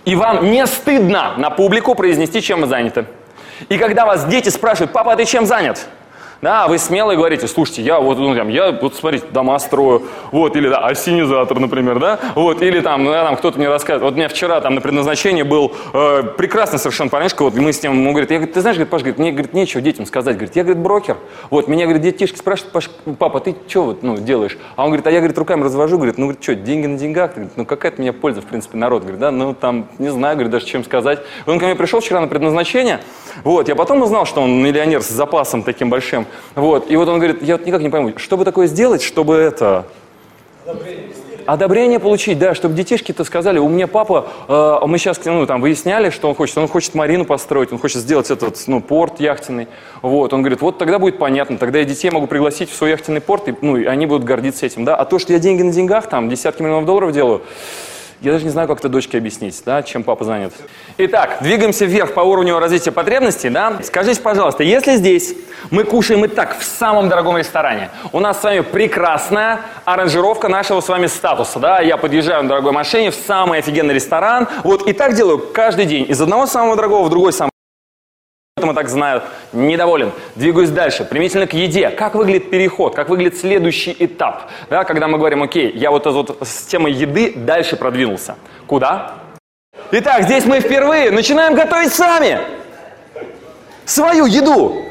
и 0.04 0.14
вам 0.14 0.50
не 0.50 0.66
стыдно 0.66 1.34
на 1.36 1.50
публику 1.50 1.94
произнести, 1.94 2.42
чем 2.42 2.60
вы 2.60 2.66
заняты. 2.66 3.06
И 3.68 3.78
когда 3.78 4.06
вас 4.06 4.24
дети 4.26 4.48
спрашивают, 4.48 4.92
папа, 4.92 5.12
а 5.12 5.16
ты 5.16 5.24
чем 5.24 5.46
занят? 5.46 5.86
Да, 6.42 6.66
вы 6.66 6.78
смело 6.78 7.14
говорите, 7.14 7.46
слушайте, 7.46 7.82
я 7.82 8.00
вот, 8.00 8.18
ну, 8.18 8.34
там, 8.34 8.48
я 8.48 8.72
вот, 8.72 8.96
смотрите, 8.96 9.26
дома 9.30 9.60
строю, 9.60 10.02
вот, 10.32 10.56
или, 10.56 10.68
да, 10.68 10.78
осенизатор, 10.78 11.60
например, 11.60 12.00
да, 12.00 12.18
вот, 12.34 12.62
или 12.62 12.80
там, 12.80 13.04
ну, 13.04 13.12
там 13.12 13.36
кто-то 13.36 13.58
мне 13.58 13.68
рассказывает, 13.68 14.02
вот 14.02 14.14
у 14.14 14.16
меня 14.16 14.28
вчера 14.28 14.60
там 14.60 14.74
на 14.74 14.80
предназначении 14.80 15.44
был 15.44 15.72
э, 15.92 16.24
прекрасный 16.36 16.80
совершенно 16.80 17.10
парнишка, 17.10 17.44
вот, 17.44 17.54
мы 17.54 17.72
с 17.72 17.80
ним, 17.80 17.92
он 17.92 18.10
говорит, 18.10 18.32
я, 18.32 18.38
говорит, 18.38 18.54
ты 18.56 18.60
знаешь, 18.60 18.76
говорит, 18.76 18.90
Паш, 18.90 19.02
говорит, 19.02 19.20
мне, 19.20 19.30
говорит, 19.30 19.52
нечего 19.52 19.80
детям 19.80 20.04
сказать, 20.04 20.34
говорит, 20.34 20.56
я, 20.56 20.64
говорит, 20.64 20.82
брокер, 20.82 21.16
вот, 21.48 21.68
меня, 21.68 21.84
говорит, 21.84 22.02
детишки 22.02 22.38
спрашивают, 22.38 22.72
Паш, 22.72 22.90
папа, 23.20 23.38
ты 23.38 23.54
что 23.68 23.84
вот, 23.84 24.02
ну, 24.02 24.16
делаешь? 24.16 24.58
А 24.74 24.82
он 24.82 24.88
говорит, 24.88 25.06
а 25.06 25.12
я, 25.12 25.18
говорит, 25.20 25.38
руками 25.38 25.62
развожу, 25.62 25.94
говорит, 25.96 26.18
ну, 26.18 26.26
говорит, 26.26 26.42
что, 26.42 26.56
деньги 26.56 26.86
на 26.88 26.98
деньгах, 26.98 27.34
говорит, 27.34 27.52
ну, 27.54 27.64
какая-то 27.64 28.00
мне 28.00 28.12
польза, 28.12 28.40
в 28.40 28.46
принципе, 28.46 28.76
народ, 28.78 29.02
говорит, 29.02 29.20
да, 29.20 29.30
ну, 29.30 29.54
там, 29.54 29.86
не 30.00 30.08
знаю, 30.08 30.34
говорит, 30.34 30.50
даже 30.50 30.66
чем 30.66 30.82
сказать. 30.82 31.20
Он 31.46 31.60
ко 31.60 31.66
мне 31.66 31.76
пришел 31.76 32.00
вчера 32.00 32.20
на 32.20 32.26
предназначение, 32.26 32.98
вот, 33.44 33.68
я 33.68 33.76
потом 33.76 34.02
узнал, 34.02 34.26
что 34.26 34.40
он 34.40 34.60
миллионер 34.60 35.02
с 35.02 35.08
запасом 35.08 35.62
таким 35.62 35.88
большим, 35.88 36.26
вот, 36.54 36.90
и 36.90 36.96
вот 36.96 37.08
он 37.08 37.18
говорит, 37.18 37.42
я 37.42 37.56
вот 37.56 37.66
никак 37.66 37.82
не 37.82 37.88
пойму, 37.88 38.12
что 38.16 38.36
бы 38.36 38.44
такое 38.44 38.66
сделать, 38.66 39.02
чтобы 39.02 39.36
это... 39.36 39.86
Одобрение 41.44 41.98
получить, 41.98 42.38
да, 42.38 42.54
чтобы 42.54 42.74
детишки-то 42.74 43.24
сказали, 43.24 43.58
у 43.58 43.68
меня 43.68 43.88
папа, 43.88 44.28
э, 44.46 44.86
мы 44.86 44.98
сейчас 44.98 45.20
ну, 45.24 45.44
там 45.44 45.60
выясняли, 45.60 46.10
что 46.10 46.28
он 46.28 46.36
хочет, 46.36 46.56
он 46.56 46.68
хочет 46.68 46.94
марину 46.94 47.24
построить, 47.24 47.72
он 47.72 47.78
хочет 47.78 48.00
сделать 48.00 48.30
этот, 48.30 48.62
ну, 48.68 48.80
порт 48.80 49.18
яхтенный, 49.18 49.66
вот, 50.02 50.32
он 50.32 50.42
говорит, 50.42 50.60
вот 50.60 50.78
тогда 50.78 51.00
будет 51.00 51.18
понятно, 51.18 51.58
тогда 51.58 51.80
я 51.80 51.84
детей 51.84 52.10
могу 52.10 52.28
пригласить 52.28 52.70
в 52.70 52.76
свой 52.76 52.90
яхтенный 52.90 53.20
порт, 53.20 53.48
и, 53.48 53.54
ну, 53.60 53.76
и 53.76 53.86
они 53.86 54.06
будут 54.06 54.22
гордиться 54.24 54.66
этим, 54.66 54.84
да, 54.84 54.94
а 54.94 55.04
то, 55.04 55.18
что 55.18 55.32
я 55.32 55.40
деньги 55.40 55.62
на 55.62 55.72
деньгах, 55.72 56.08
там, 56.08 56.28
десятки 56.28 56.62
миллионов 56.62 56.86
долларов 56.86 57.10
делаю, 57.10 57.42
я 58.22 58.32
даже 58.32 58.44
не 58.44 58.50
знаю, 58.50 58.68
как 58.68 58.78
это 58.78 58.88
дочке 58.88 59.18
объяснить, 59.18 59.60
да, 59.66 59.82
чем 59.82 60.04
папа 60.04 60.24
занят. 60.24 60.52
Итак, 60.96 61.38
двигаемся 61.40 61.84
вверх 61.84 62.14
по 62.14 62.20
уровню 62.20 62.58
развития 62.58 62.92
потребностей, 62.92 63.50
да. 63.50 63.78
Скажите, 63.82 64.20
пожалуйста, 64.20 64.62
если 64.62 64.96
здесь 64.96 65.34
мы 65.70 65.84
кушаем 65.84 66.24
и 66.24 66.28
так 66.28 66.58
в 66.58 66.62
самом 66.62 67.08
дорогом 67.08 67.36
ресторане, 67.36 67.90
у 68.12 68.20
нас 68.20 68.40
с 68.40 68.44
вами 68.44 68.60
прекрасная 68.60 69.60
аранжировка 69.84 70.48
нашего 70.48 70.80
с 70.80 70.88
вами 70.88 71.06
статуса, 71.06 71.58
да, 71.58 71.80
я 71.80 71.96
подъезжаю 71.96 72.44
на 72.44 72.48
дорогой 72.48 72.72
машине 72.72 73.10
в 73.10 73.14
самый 73.14 73.58
офигенный 73.58 73.94
ресторан, 73.94 74.48
вот 74.62 74.88
и 74.88 74.92
так 74.92 75.14
делаю 75.14 75.38
каждый 75.38 75.86
день, 75.86 76.06
из 76.08 76.20
одного 76.20 76.46
самого 76.46 76.76
дорогого 76.76 77.04
в 77.04 77.10
другой 77.10 77.32
самый 77.32 77.51
Поэтому 78.62 78.74
так 78.74 78.88
знаю, 78.88 79.22
недоволен. 79.52 80.12
Двигаюсь 80.36 80.70
дальше. 80.70 81.04
Примительно 81.04 81.48
к 81.48 81.52
еде. 81.52 81.90
Как 81.90 82.14
выглядит 82.14 82.48
переход? 82.48 82.94
Как 82.94 83.08
выглядит 83.08 83.36
следующий 83.36 83.92
этап? 83.98 84.52
Да, 84.70 84.84
когда 84.84 85.08
мы 85.08 85.18
говорим, 85.18 85.42
окей, 85.42 85.72
я 85.72 85.90
вот, 85.90 86.06
вот 86.06 86.38
с 86.42 86.66
темой 86.66 86.92
еды 86.92 87.32
дальше 87.34 87.74
продвинулся. 87.74 88.36
Куда? 88.68 89.14
Итак, 89.90 90.22
здесь 90.22 90.44
мы 90.44 90.60
впервые 90.60 91.10
начинаем 91.10 91.56
готовить 91.56 91.92
сами. 91.92 92.38
Свою 93.84 94.26
еду. 94.26 94.84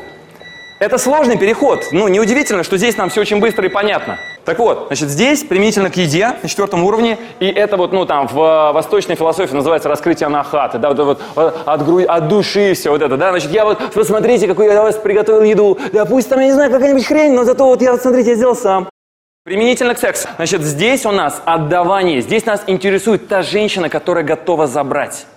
Это 0.82 0.98
сложный 0.98 1.38
переход. 1.38 1.86
Ну, 1.94 2.10
неудивительно, 2.10 2.64
что 2.64 2.76
здесь 2.76 2.98
нам 2.98 3.10
все 3.10 3.22
очень 3.22 3.40
быстро 3.40 3.66
и 3.66 3.70
понятно. 3.70 4.18
Так 4.52 4.60
вот, 4.60 4.88
значит, 4.88 5.08
здесь 5.08 5.46
применительно 5.46 5.90
к 5.90 5.96
еде 5.96 6.34
на 6.44 6.50
четвертом 6.50 6.84
уровне, 6.84 7.18
и 7.40 7.46
это 7.46 7.78
вот, 7.78 7.94
ну, 7.94 8.06
там, 8.06 8.28
в 8.28 8.72
восточной 8.74 9.16
философии 9.16 9.56
называется 9.56 9.88
раскрытие 9.88 10.28
анахаты, 10.28 10.78
да, 10.78 10.90
вот, 10.90 11.22
вот 11.36 11.64
от, 11.66 11.86
гру... 11.86 12.02
от 12.06 12.28
души 12.28 12.74
все 12.74 12.90
вот 12.90 13.02
это, 13.02 13.16
да, 13.16 13.30
значит, 13.30 13.50
я 13.52 13.64
вот, 13.64 13.80
посмотрите, 13.94 14.48
какую 14.48 14.70
я 14.70 14.82
вас 14.82 14.98
приготовил 14.98 15.44
еду, 15.44 15.80
да, 15.94 16.04
пусть 16.04 16.28
там, 16.28 16.42
я 16.42 16.48
не 16.48 16.52
знаю, 16.52 16.70
какая-нибудь 16.70 17.06
хрень, 17.06 17.32
но 17.32 17.46
зато 17.46 17.66
вот 17.66 17.82
я, 17.82 17.94
вот, 17.94 18.02
смотрите, 18.02 18.32
я 18.32 18.36
сделал 18.36 18.58
сам. 18.58 18.90
Применительно 19.46 19.96
к 19.96 20.00
сексу. 20.00 20.28
Значит, 20.36 20.64
здесь 20.64 21.06
у 21.06 21.12
нас 21.12 21.42
отдавание, 21.46 22.20
здесь 22.20 22.46
нас 22.46 22.62
интересует 22.68 23.30
та 23.30 23.44
женщина, 23.44 23.88
которая 23.88 24.26
готова 24.26 24.68
забрать. 24.68 25.28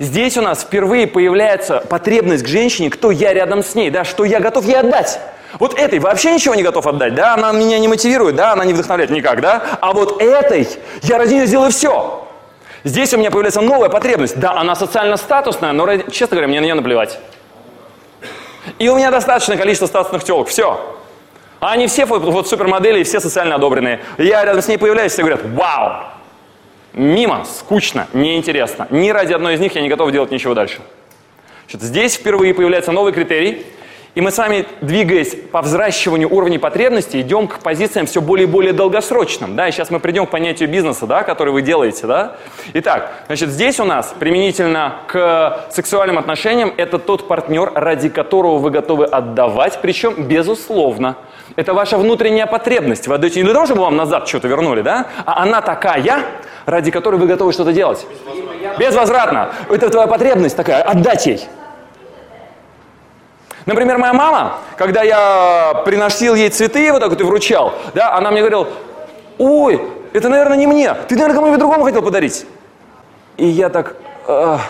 Здесь 0.00 0.38
у 0.38 0.40
нас 0.40 0.62
впервые 0.62 1.06
появляется 1.06 1.84
потребность 1.86 2.42
к 2.42 2.48
женщине, 2.48 2.88
кто 2.88 3.10
я 3.10 3.34
рядом 3.34 3.62
с 3.62 3.74
ней, 3.74 3.90
да, 3.90 4.02
что 4.02 4.24
я 4.24 4.40
готов 4.40 4.64
ей 4.64 4.78
отдать. 4.78 5.20
Вот 5.58 5.78
этой 5.78 5.98
вообще 5.98 6.32
ничего 6.32 6.54
не 6.54 6.62
готов 6.62 6.86
отдать, 6.86 7.14
да, 7.14 7.34
она 7.34 7.52
меня 7.52 7.78
не 7.78 7.86
мотивирует, 7.86 8.34
да, 8.34 8.52
она 8.52 8.64
не 8.64 8.72
вдохновляет 8.72 9.10
никак, 9.10 9.42
да, 9.42 9.62
а 9.82 9.92
вот 9.92 10.22
этой 10.22 10.66
я 11.02 11.18
ради 11.18 11.34
нее 11.34 11.46
сделаю 11.46 11.70
все. 11.70 12.26
Здесь 12.82 13.12
у 13.12 13.18
меня 13.18 13.30
появляется 13.30 13.60
новая 13.60 13.90
потребность. 13.90 14.40
Да, 14.40 14.52
она 14.52 14.74
социально 14.74 15.18
статусная, 15.18 15.72
но, 15.72 15.86
честно 16.10 16.36
говоря, 16.36 16.48
мне 16.48 16.60
на 16.60 16.64
нее 16.64 16.74
наплевать. 16.74 17.18
И 18.78 18.88
у 18.88 18.96
меня 18.96 19.10
достаточное 19.10 19.58
количество 19.58 19.84
статусных 19.84 20.24
телок, 20.24 20.48
все. 20.48 20.96
А 21.60 21.72
они 21.72 21.88
все 21.88 22.06
вот, 22.06 22.48
супермодели 22.48 23.00
и 23.00 23.04
все 23.04 23.20
социально 23.20 23.56
одобренные. 23.56 24.00
Я 24.16 24.46
рядом 24.46 24.62
с 24.62 24.68
ней 24.68 24.78
появляюсь, 24.78 25.12
все 25.12 25.20
говорят, 25.20 25.42
вау, 25.44 26.04
Мимо, 26.92 27.44
скучно, 27.44 28.08
неинтересно. 28.12 28.86
Ни 28.90 29.10
ради 29.10 29.32
одной 29.32 29.54
из 29.54 29.60
них 29.60 29.74
я 29.74 29.82
не 29.82 29.88
готов 29.88 30.10
делать 30.10 30.30
ничего 30.30 30.54
дальше. 30.54 30.80
Значит, 31.68 31.82
здесь 31.82 32.14
впервые 32.14 32.52
появляется 32.52 32.90
новый 32.90 33.12
критерий, 33.12 33.64
и 34.16 34.20
мы 34.20 34.32
с 34.32 34.38
вами, 34.38 34.66
двигаясь 34.80 35.36
по 35.52 35.62
взращиванию 35.62 36.28
уровней 36.34 36.58
потребностей, 36.58 37.20
идем 37.20 37.46
к 37.46 37.60
позициям 37.60 38.06
все 38.06 38.20
более 38.20 38.48
и 38.48 38.50
более 38.50 38.72
долгосрочным. 38.72 39.54
Да? 39.54 39.68
И 39.68 39.72
сейчас 39.72 39.90
мы 39.90 40.00
придем 40.00 40.26
к 40.26 40.30
понятию 40.30 40.68
бизнеса, 40.68 41.06
да, 41.06 41.22
который 41.22 41.52
вы 41.52 41.62
делаете. 41.62 42.08
Да? 42.08 42.36
Итак, 42.74 43.12
значит, 43.28 43.50
здесь 43.50 43.78
у 43.78 43.84
нас 43.84 44.12
применительно 44.18 44.96
к 45.06 45.68
сексуальным 45.70 46.18
отношениям 46.18 46.74
это 46.76 46.98
тот 46.98 47.28
партнер, 47.28 47.70
ради 47.72 48.08
которого 48.08 48.58
вы 48.58 48.70
готовы 48.70 49.04
отдавать, 49.04 49.78
причем 49.80 50.24
безусловно. 50.24 51.14
Это 51.54 51.72
ваша 51.72 51.96
внутренняя 51.96 52.46
потребность. 52.46 53.06
Вы 53.06 53.14
отдаете 53.14 53.38
не 53.38 53.44
для 53.44 53.54
того, 53.54 53.66
чтобы 53.66 53.82
вам 53.82 53.96
назад 53.96 54.26
что-то 54.26 54.48
вернули, 54.48 54.82
да? 54.82 55.06
а 55.24 55.40
она 55.44 55.60
такая, 55.60 56.24
ради 56.70 56.90
которой 56.90 57.16
вы 57.16 57.26
готовы 57.26 57.52
что-то 57.52 57.72
делать. 57.72 58.06
Безвозвратно. 58.78 59.52
Это 59.68 59.90
твоя 59.90 60.06
потребность 60.06 60.56
такая, 60.56 60.82
отдать 60.82 61.26
ей. 61.26 61.48
Например, 63.66 63.98
моя 63.98 64.14
мама, 64.14 64.58
когда 64.76 65.02
я 65.02 65.82
приносил 65.84 66.34
ей 66.34 66.48
цветы, 66.48 66.90
вот 66.92 67.00
так 67.00 67.10
вот 67.10 67.20
и 67.20 67.24
вручал, 67.24 67.74
да, 67.94 68.14
она 68.14 68.30
мне 68.30 68.40
говорила, 68.40 68.68
ой, 69.38 69.82
это, 70.12 70.28
наверное, 70.28 70.56
не 70.56 70.66
мне, 70.66 70.94
ты, 71.08 71.14
наверное, 71.14 71.34
кому-нибудь 71.34 71.58
другому 71.58 71.84
хотел 71.84 72.02
подарить. 72.02 72.46
И 73.36 73.46
я 73.46 73.68
так, 73.68 73.96
Ах 74.26 74.60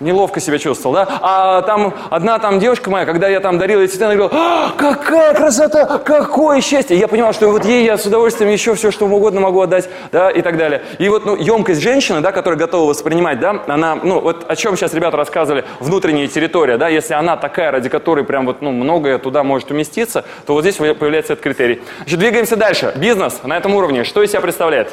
неловко 0.00 0.40
себя 0.40 0.58
чувствовал, 0.58 0.94
да? 0.94 1.08
А 1.20 1.62
там 1.62 1.94
одна 2.10 2.38
там 2.38 2.58
девушка 2.58 2.90
моя, 2.90 3.06
когда 3.06 3.28
я 3.28 3.40
там 3.40 3.58
дарил 3.58 3.80
ей 3.80 3.88
цветы, 3.88 4.04
она 4.04 4.14
говорила, 4.14 4.40
а, 4.40 4.72
какая 4.76 5.34
красота, 5.34 5.98
какое 5.98 6.60
счастье! 6.60 6.96
И 6.96 7.00
я 7.00 7.08
понимал, 7.08 7.32
что 7.32 7.48
вот 7.48 7.64
ей 7.64 7.84
я 7.84 7.96
с 7.96 8.04
удовольствием 8.06 8.50
еще 8.50 8.74
все, 8.74 8.90
что 8.90 9.06
угодно 9.06 9.40
могу 9.40 9.60
отдать, 9.60 9.88
да, 10.12 10.30
и 10.30 10.42
так 10.42 10.56
далее. 10.56 10.82
И 10.98 11.08
вот, 11.08 11.24
ну, 11.24 11.36
емкость 11.36 11.80
женщины, 11.80 12.20
да, 12.20 12.32
которая 12.32 12.58
готова 12.58 12.90
воспринимать, 12.90 13.40
да, 13.40 13.62
она, 13.66 13.96
ну, 13.96 14.20
вот 14.20 14.44
о 14.48 14.56
чем 14.56 14.76
сейчас 14.76 14.92
ребята 14.94 15.16
рассказывали, 15.16 15.64
внутренняя 15.80 16.28
территория, 16.28 16.76
да, 16.76 16.88
если 16.88 17.14
она 17.14 17.36
такая, 17.36 17.70
ради 17.70 17.88
которой 17.88 18.24
прям 18.24 18.46
вот, 18.46 18.62
ну, 18.62 18.72
многое 18.72 19.18
туда 19.18 19.42
может 19.42 19.70
уместиться, 19.70 20.24
то 20.46 20.52
вот 20.52 20.62
здесь 20.62 20.76
появляется 20.76 21.32
этот 21.32 21.42
критерий. 21.42 21.82
Значит, 21.98 22.18
двигаемся 22.18 22.56
дальше. 22.56 22.92
Бизнес 22.96 23.40
на 23.42 23.56
этом 23.56 23.74
уровне, 23.74 24.04
что 24.04 24.22
из 24.22 24.30
себя 24.30 24.40
представляет? 24.40 24.90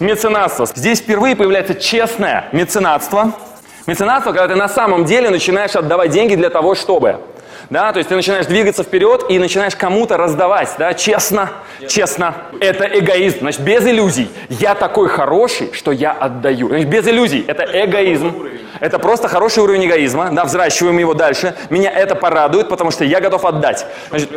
Меценатство. 0.00 0.66
Здесь 0.66 1.00
впервые 1.00 1.36
появляется 1.36 1.74
честное 1.74 2.48
меценатство. 2.52 3.32
Меценатство, 3.86 4.32
когда 4.32 4.48
ты 4.48 4.54
на 4.54 4.68
самом 4.68 5.04
деле 5.04 5.30
начинаешь 5.30 5.76
отдавать 5.76 6.10
деньги 6.10 6.34
для 6.34 6.50
того, 6.50 6.74
чтобы. 6.74 7.20
Да, 7.70 7.92
то 7.92 7.98
есть 7.98 8.08
ты 8.08 8.16
начинаешь 8.16 8.46
двигаться 8.46 8.82
вперед 8.82 9.24
и 9.28 9.38
начинаешь 9.38 9.74
кому-то 9.74 10.16
раздавать, 10.16 10.74
да, 10.78 10.92
честно, 10.92 11.50
честно. 11.88 12.34
Это 12.60 12.84
эгоизм, 12.84 13.40
значит, 13.40 13.62
без 13.62 13.86
иллюзий. 13.86 14.30
Я 14.50 14.74
такой 14.74 15.08
хороший, 15.08 15.72
что 15.72 15.90
я 15.90 16.12
отдаю. 16.12 16.68
Значит, 16.68 16.88
без 16.88 17.06
иллюзий. 17.08 17.44
Это 17.46 17.64
эгоизм. 17.64 18.34
Это 18.80 18.98
просто 18.98 19.28
хороший 19.28 19.62
уровень 19.62 19.86
эгоизма, 19.86 20.30
да, 20.32 20.44
взращиваем 20.44 20.98
его 20.98 21.14
дальше. 21.14 21.54
Меня 21.70 21.90
это 21.90 22.14
порадует, 22.14 22.68
потому 22.68 22.90
что 22.90 23.04
я 23.04 23.20
готов 23.20 23.44
отдать. 23.44 23.86
Значит, 24.10 24.30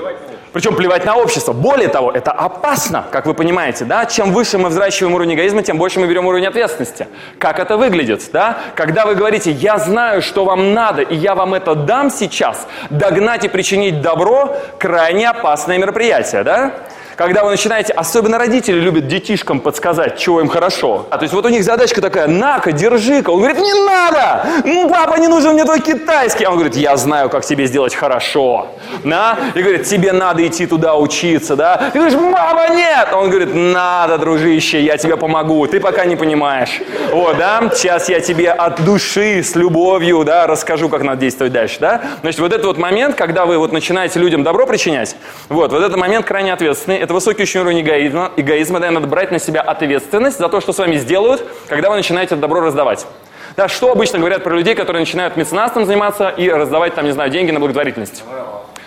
причем 0.58 0.76
плевать 0.76 1.06
на 1.06 1.16
общество. 1.16 1.54
Более 1.54 1.88
того, 1.88 2.12
это 2.12 2.32
опасно, 2.32 3.06
как 3.12 3.28
вы 3.28 3.36
понимаете, 3.36 3.86
да? 3.86 4.08
Чем 4.08 4.34
выше 4.34 4.58
мы 4.58 4.70
взращиваем 4.70 5.14
уровень 5.14 5.36
эгоизма, 5.36 5.62
тем 5.62 5.78
больше 5.78 6.00
мы 6.00 6.08
берем 6.08 6.26
уровень 6.26 6.48
ответственности. 6.48 7.08
Как 7.38 7.60
это 7.60 7.78
выглядит, 7.78 8.28
да? 8.34 8.58
Когда 8.74 9.06
вы 9.06 9.14
говорите, 9.14 9.52
я 9.52 9.78
знаю, 9.78 10.24
что 10.24 10.46
вам 10.46 10.74
надо, 10.74 11.04
и 11.04 11.16
я 11.16 11.36
вам 11.36 11.54
это 11.54 11.76
дам 11.76 12.10
сейчас, 12.10 12.68
догнать 12.90 13.46
и 13.46 13.50
причинить 13.50 14.02
добро– 14.02 14.58
крайне 14.80 15.30
опасное 15.30 15.78
мероприятие, 15.78 16.44
да? 16.44 16.74
Когда 17.18 17.44
вы 17.44 17.50
начинаете, 17.50 17.94
особенно 17.94 18.38
родители 18.38 18.80
любят 18.80 19.08
детишкам 19.08 19.60
подсказать, 19.60 20.20
чего 20.20 20.40
им 20.40 20.48
хорошо. 20.48 21.08
А 21.10 21.18
то 21.18 21.24
есть 21.24 21.34
вот 21.34 21.46
у 21.46 21.50
них 21.50 21.64
задачка 21.64 22.00
такая, 22.00 22.28
на-ка, 22.28 22.72
держи-ка. 22.72 23.32
Он 23.32 23.40
говорит, 23.40 23.58
не 23.58 23.74
надо, 23.74 24.46
ну, 24.64 24.88
папа, 24.88 25.20
не 25.20 25.28
нужен 25.28 25.54
мне 25.54 25.66
твой 25.66 25.80
китайский. 25.80 26.44
А 26.44 26.52
он 26.52 26.58
говорит, 26.58 26.76
я 26.76 26.96
знаю, 26.96 27.30
как 27.30 27.44
тебе 27.44 27.66
сделать 27.66 27.96
хорошо. 27.96 28.68
Да? 29.04 29.36
И 29.56 29.62
говорит, 29.62 29.86
тебе 29.86 30.14
надо 30.14 30.46
идти 30.46 30.68
туда 30.68 30.96
учиться, 30.96 31.56
да? 31.56 31.90
Ты 31.92 31.98
говоришь, 31.98 32.20
мама, 32.20 32.70
нет. 32.70 33.08
Он 33.12 33.32
говорит, 33.32 33.50
надо, 33.52 34.20
дружище, 34.20 34.80
я 34.82 34.98
тебе 34.98 35.18
помогу, 35.18 35.66
ты 35.66 35.80
пока 35.80 36.06
не 36.06 36.16
понимаешь. 36.16 36.82
Вот, 37.12 37.36
да, 37.38 37.64
сейчас 37.74 38.10
я 38.10 38.20
тебе 38.20 38.52
от 38.52 38.86
души, 38.86 39.42
с 39.42 39.56
любовью, 39.56 40.24
да, 40.24 40.46
расскажу, 40.46 40.88
как 40.88 41.02
надо 41.02 41.22
действовать 41.22 41.52
дальше, 41.52 41.78
да? 41.80 42.02
Значит, 42.22 42.42
вот 42.42 42.54
этот 42.54 42.68
вот 42.68 42.78
момент, 42.78 43.16
когда 43.16 43.48
вы 43.48 43.58
вот 43.58 43.72
начинаете 43.72 44.20
людям 44.20 44.44
добро 44.44 44.68
причинять, 44.68 45.16
вот, 45.50 45.72
вот 45.72 45.82
этот 45.82 45.98
момент 45.98 46.28
крайне 46.28 46.54
ответственный, 46.54 47.07
это 47.08 47.14
высокий 47.14 47.58
уровень 47.58 47.80
эгоизма, 47.80 48.34
эгоизма, 48.36 48.82
да, 48.82 48.92
надо 48.92 49.08
брать 49.08 49.32
на 49.32 49.40
себя 49.40 49.62
ответственность 49.62 50.40
за 50.40 50.50
то, 50.50 50.60
что 50.60 50.74
с 50.74 50.78
вами 50.78 50.98
сделают, 50.98 51.42
когда 51.70 51.90
вы 51.90 51.96
начинаете 51.96 52.36
добро 52.36 52.60
раздавать. 52.60 53.08
Да, 53.56 53.70
что 53.70 53.94
обычно 53.94 54.20
говорят 54.20 54.44
про 54.44 54.54
людей, 54.54 54.76
которые 54.76 55.00
начинают 55.00 55.38
меценатством 55.38 55.86
заниматься 55.86 56.28
и 56.28 56.50
раздавать, 56.50 56.96
там, 56.96 57.06
не 57.06 57.12
знаю, 57.12 57.30
деньги 57.30 57.52
на 57.52 57.62
благотворительность? 57.62 58.26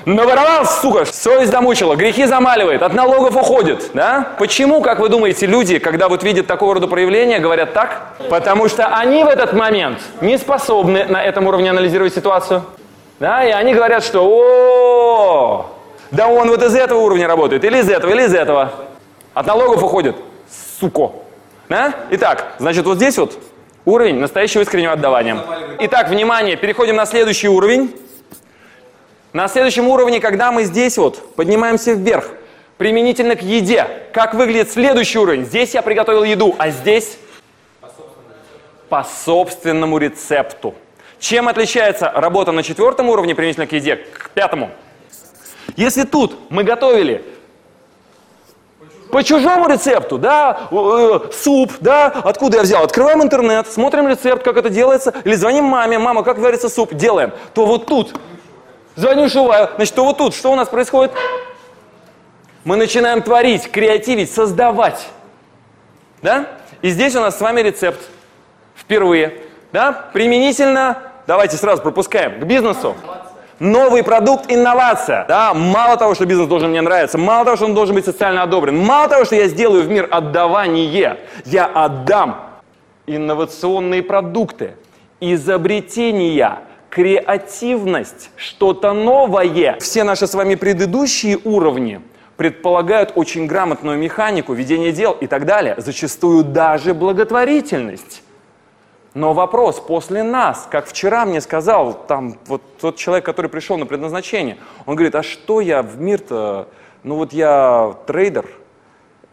Наворовал, 0.05 0.67
сука, 0.67 1.07
совесть 1.07 1.51
замучила, 1.51 1.97
грехи 1.97 2.27
замаливает, 2.27 2.83
от 2.83 2.93
налогов 2.93 3.35
уходит, 3.37 3.91
да? 3.95 4.29
Почему, 4.39 4.83
как 4.83 4.99
вы 4.99 5.09
думаете, 5.09 5.47
люди, 5.47 5.79
когда 5.79 6.11
вот 6.11 6.23
видят 6.23 6.47
такого 6.47 6.75
рода 6.75 6.89
проявления, 6.89 7.39
говорят 7.39 7.73
так? 7.73 8.17
Потому 8.29 8.69
что 8.69 8.87
они 8.89 9.25
в 9.25 9.29
этот 9.29 9.55
момент 9.55 9.99
не 10.21 10.37
способны 10.37 11.07
на 11.07 11.25
этом 11.25 11.47
уровне 11.47 11.71
анализировать 11.71 12.15
ситуацию. 12.15 12.65
Да, 13.19 13.43
и 13.45 13.51
они 13.51 13.73
говорят, 13.73 14.05
что 14.05 14.27
о, 14.27 15.80
да 16.11 16.29
он 16.29 16.49
вот 16.49 16.63
из 16.63 16.75
этого 16.75 16.99
уровня 16.99 17.27
работает, 17.27 17.65
или 17.65 17.79
из 17.79 17.89
этого, 17.89 18.11
или 18.13 18.25
из 18.25 18.35
этого. 18.35 18.73
От 19.35 19.47
налогов 19.47 19.83
уходит. 19.83 20.17
Суко. 20.81 21.13
Да? 21.69 21.95
Итак, 22.11 22.55
значит, 22.59 22.85
вот 22.85 22.97
здесь 22.97 23.17
вот 23.17 23.39
уровень 23.85 24.17
настоящего 24.19 24.63
искреннего 24.63 24.93
отдавания. 24.93 25.39
Итак, 25.81 26.09
внимание, 26.09 26.57
переходим 26.57 26.97
на 26.97 27.07
следующий 27.07 27.49
уровень. 27.49 27.95
На 29.33 29.47
следующем 29.47 29.87
уровне, 29.87 30.19
когда 30.19 30.51
мы 30.51 30.65
здесь 30.65 30.99
вот 30.99 31.37
поднимаемся 31.37 31.93
вверх, 31.93 32.29
применительно 32.77 33.37
к 33.37 33.43
еде, 33.43 33.87
как 34.13 34.35
выглядит 34.35 34.73
следующий 34.73 35.19
уровень? 35.19 35.45
Здесь 35.45 35.75
я 35.75 35.83
приготовил 35.83 36.25
еду, 36.25 36.57
а 36.59 36.71
здесь 36.71 37.19
по 38.89 39.05
собственному 39.05 39.99
рецепту. 39.99 40.75
Чем 41.21 41.47
отличается 41.47 42.11
работа 42.13 42.51
на 42.51 42.65
четвертом 42.65 43.09
уровне 43.09 43.37
применительно 43.37 43.69
к 43.69 43.73
еде, 43.73 43.97
к 43.97 44.31
пятому? 44.31 44.71
Если 45.81 46.03
тут 46.03 46.37
мы 46.51 46.63
готовили 46.63 47.25
по 49.11 49.25
чужому 49.25 49.67
рецепту, 49.67 50.19
да, 50.19 50.69
э, 50.71 51.21
суп, 51.33 51.73
да, 51.81 52.09
откуда 52.09 52.59
я 52.59 52.63
взял? 52.65 52.85
Открываем 52.85 53.23
интернет, 53.23 53.67
смотрим 53.67 54.07
рецепт, 54.07 54.43
как 54.43 54.59
это 54.59 54.69
делается, 54.69 55.15
или 55.25 55.35
звоним 55.35 55.65
маме, 55.65 55.99
мама, 55.99 56.23
как 56.23 56.37
варится 56.37 56.69
суп, 56.69 56.93
делаем. 56.93 57.33
То 57.55 57.65
вот 57.65 57.87
тут, 57.87 58.15
звоню 58.95 59.31
Шуваю, 59.31 59.71
значит, 59.77 59.95
то 59.95 60.05
вот 60.05 60.19
тут, 60.19 60.35
что 60.35 60.53
у 60.53 60.55
нас 60.55 60.69
происходит? 60.69 61.13
Мы 62.65 62.77
начинаем 62.77 63.23
творить, 63.23 63.71
креативить, 63.71 64.31
создавать, 64.31 65.09
да? 66.21 66.47
И 66.83 66.91
здесь 66.91 67.17
у 67.17 67.21
нас 67.21 67.39
с 67.39 67.41
вами 67.41 67.63
рецепт 67.63 68.01
впервые, 68.77 69.45
да, 69.73 69.93
применительно, 70.13 70.99
давайте 71.27 71.57
сразу 71.57 71.81
пропускаем, 71.81 72.39
к 72.39 72.45
бизнесу. 72.45 72.95
Новый 73.61 74.03
продукт– 74.03 74.47
инновация. 74.49 75.27
Да? 75.29 75.53
Мало 75.53 75.99
того, 75.99 76.15
что 76.15 76.25
бизнес 76.25 76.49
должен 76.49 76.71
мне 76.71 76.81
нравиться, 76.81 77.19
мало 77.19 77.45
того, 77.45 77.57
что 77.57 77.67
он 77.67 77.75
должен 77.75 77.95
быть 77.95 78.07
социально 78.07 78.43
одобрен, 78.43 78.79
мало 78.79 79.07
того, 79.09 79.27
что 79.27 79.37
я 79.37 79.49
сделаю 79.49 79.83
в 79.83 79.89
мир 79.91 80.09
отдавание, 80.11 81.19
я 81.45 81.67
отдам 81.67 82.41
инновационные 83.07 84.03
продукты, 84.03 84.77
изобретения, 85.21 86.61
креативность, 86.89 88.31
что-то 88.35 88.95
новое. 88.95 89.77
Все 89.79 90.05
наши 90.05 90.27
с 90.27 90.33
вами 90.33 90.55
предыдущие 90.55 91.39
уровни 91.45 92.01
предполагают 92.39 93.13
очень 93.15 93.47
грамотную 93.47 93.99
механику, 93.99 94.55
ведение 94.55 94.93
дел 94.93 95.13
и 95.13 95.27
так 95.27 95.45
далее, 95.45 95.75
зачастую 95.77 96.45
даже 96.45 96.95
благотворительность. 96.95 98.23
Но 99.15 99.33
вопрос 99.33 99.81
после 99.81 100.23
нас, 100.23 100.69
как 100.71 100.87
вчера 100.87 101.25
мне 101.25 101.41
сказал 101.41 101.95
там 102.07 102.37
вот 102.47 102.63
тот 102.81 102.97
человек, 102.97 103.25
который 103.25 103.51
пришел 103.51 103.77
на 103.77 103.87
предназначение, 103.87 104.57
он 104.87 104.95
говорит, 104.95 105.17
а 105.17 105.23
что 105.23 105.61
я 105.61 105.83
в 105.83 106.01
мир-то, 106.01 106.69
ну 107.03 107.17
вот 107.17 107.33
я 107.33 107.97
трейдер, 108.07 108.47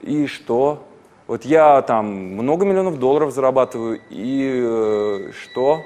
и 0.01 0.25
что? 0.25 0.84
Вот 1.27 1.46
я 1.46 1.81
там 1.84 2.07
много 2.07 2.65
миллионов 2.65 2.98
долларов 2.98 3.34
зарабатываю, 3.34 4.00
и 4.10 4.62
э, 4.63 5.31
что? 5.43 5.81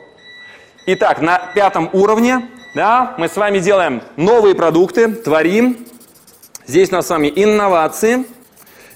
Итак, 0.86 1.22
на 1.22 1.40
пятом 1.54 1.90
уровне, 1.92 2.48
да, 2.76 3.16
мы 3.18 3.28
с 3.28 3.36
вами 3.36 3.60
делаем 3.60 4.02
новые 4.16 4.56
продукты, 4.56 5.10
творим. 5.10 5.86
Здесь 6.66 6.90
у 6.90 6.94
нас 6.94 7.08
с 7.08 7.10
вами 7.10 7.32
инновации. 7.36 8.26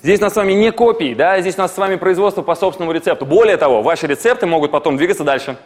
Здесь 0.05 0.19
у 0.19 0.23
нас 0.25 0.33
с 0.33 0.35
вами 0.35 0.53
не 0.53 0.71
копии, 0.71 1.15
да, 1.15 1.41
здесь 1.41 1.57
у 1.57 1.61
нас 1.61 1.73
с 1.73 1.77
вами 1.79 1.95
производство 1.95 2.43
по 2.43 2.53
собственному 2.53 2.91
рецепту. 2.91 3.25
Более 3.25 3.57
того, 3.57 3.81
ваши 3.81 4.05
рецепты 4.05 4.45
могут 4.45 4.69
потом 4.69 4.97
двигаться 4.97 5.23
дальше. 5.23 5.57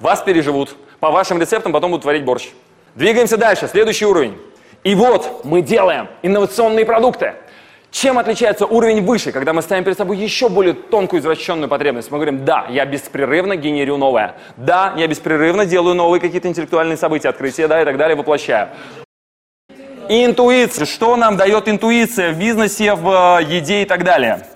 Вас 0.00 0.22
переживут. 0.22 0.74
По 0.98 1.10
вашим 1.10 1.38
рецептам 1.38 1.72
потом 1.72 1.90
будут 1.90 2.00
творить 2.00 2.24
борщ. 2.24 2.48
Двигаемся 2.94 3.36
дальше, 3.36 3.68
следующий 3.68 4.06
уровень. 4.06 4.38
И 4.82 4.94
вот 4.94 5.42
мы 5.44 5.60
делаем 5.60 6.08
инновационные 6.22 6.86
продукты. 6.86 7.34
Чем 7.90 8.18
отличается 8.18 8.64
уровень 8.64 9.04
выше, 9.04 9.30
когда 9.30 9.52
мы 9.52 9.60
ставим 9.60 9.84
перед 9.84 9.98
собой 9.98 10.16
еще 10.16 10.48
более 10.48 10.72
тонкую 10.72 11.20
извращенную 11.20 11.68
потребность? 11.68 12.10
Мы 12.10 12.16
говорим, 12.16 12.46
да, 12.46 12.64
я 12.70 12.86
беспрерывно 12.86 13.56
генерирую 13.56 13.98
новое. 13.98 14.36
Да, 14.56 14.94
я 14.96 15.06
беспрерывно 15.06 15.66
делаю 15.66 15.94
новые 15.94 16.18
какие-то 16.18 16.48
интеллектуальные 16.48 16.96
события, 16.96 17.28
открытия, 17.28 17.68
да, 17.68 17.82
и 17.82 17.84
так 17.84 17.98
далее, 17.98 18.16
воплощаю. 18.16 18.70
Интуиция. 20.12 20.84
Что 20.84 21.16
нам 21.16 21.38
дает 21.38 21.68
интуиция 21.68 22.32
в 22.32 22.38
бизнесе, 22.38 22.94
в 22.94 23.38
э, 23.40 23.44
еде 23.44 23.80
и 23.80 23.84
так 23.86 24.04
далее? 24.04 24.46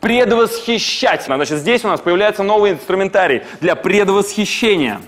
Предвосхищать. 0.00 1.24
Значит, 1.24 1.58
здесь 1.58 1.84
у 1.84 1.88
нас 1.88 2.00
появляется 2.00 2.42
новый 2.42 2.72
инструментарий 2.72 3.42
для 3.60 3.76
предвосхищения. 3.76 5.02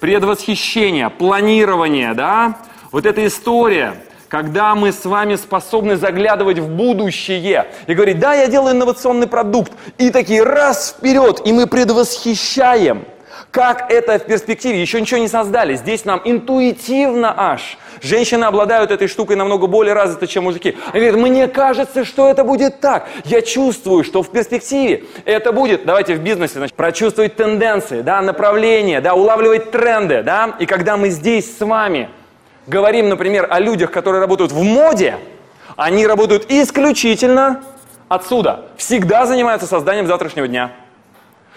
Предвосхищение, 0.00 1.10
планирование, 1.10 2.12
да? 2.14 2.56
Вот 2.90 3.06
эта 3.06 3.24
история, 3.24 3.94
когда 4.26 4.74
мы 4.74 4.90
с 4.90 5.04
вами 5.04 5.36
способны 5.36 5.96
заглядывать 5.96 6.58
в 6.58 6.68
будущее 6.68 7.68
и 7.86 7.94
говорить, 7.94 8.18
да, 8.18 8.34
я 8.34 8.48
делаю 8.48 8.74
инновационный 8.74 9.28
продукт, 9.28 9.70
и 9.96 10.10
такие 10.10 10.42
раз 10.42 10.96
вперед, 10.98 11.40
и 11.44 11.52
мы 11.52 11.68
предвосхищаем– 11.68 13.04
как 13.54 13.92
это 13.92 14.18
в 14.18 14.24
перспективе? 14.24 14.82
Еще 14.82 15.00
ничего 15.00 15.20
не 15.20 15.28
создали. 15.28 15.76
Здесь 15.76 16.04
нам 16.04 16.20
интуитивно 16.24 17.32
аж. 17.36 17.78
Женщины 18.02 18.44
обладают 18.44 18.90
этой 18.90 19.06
штукой 19.06 19.36
намного 19.36 19.68
более 19.68 19.94
развито, 19.94 20.26
чем 20.26 20.42
мужики. 20.44 20.76
Они 20.92 21.06
говорят, 21.06 21.30
мне 21.30 21.46
кажется, 21.46 22.04
что 22.04 22.28
это 22.28 22.42
будет 22.42 22.80
так. 22.80 23.06
Я 23.24 23.42
чувствую, 23.42 24.02
что 24.02 24.24
в 24.24 24.30
перспективе 24.32 25.04
это 25.24 25.52
будет. 25.52 25.86
Давайте 25.86 26.16
в 26.16 26.18
бизнесе, 26.18 26.54
значит, 26.54 26.74
прочувствовать 26.74 27.36
тенденции, 27.36 28.00
да, 28.00 28.20
направления, 28.22 29.00
да, 29.00 29.14
улавливать 29.14 29.70
тренды, 29.70 30.24
да. 30.24 30.56
И 30.58 30.66
когда 30.66 30.96
мы 30.96 31.10
здесь 31.10 31.56
с 31.56 31.64
вами 31.64 32.08
говорим, 32.66 33.08
например, 33.08 33.46
о 33.48 33.60
людях, 33.60 33.92
которые 33.92 34.20
работают 34.20 34.50
в 34.50 34.64
моде, 34.64 35.14
они 35.76 36.08
работают 36.08 36.50
исключительно 36.50 37.62
отсюда. 38.08 38.64
Всегда 38.76 39.26
занимаются 39.26 39.68
созданием 39.68 40.08
завтрашнего 40.08 40.48
дня. 40.48 40.72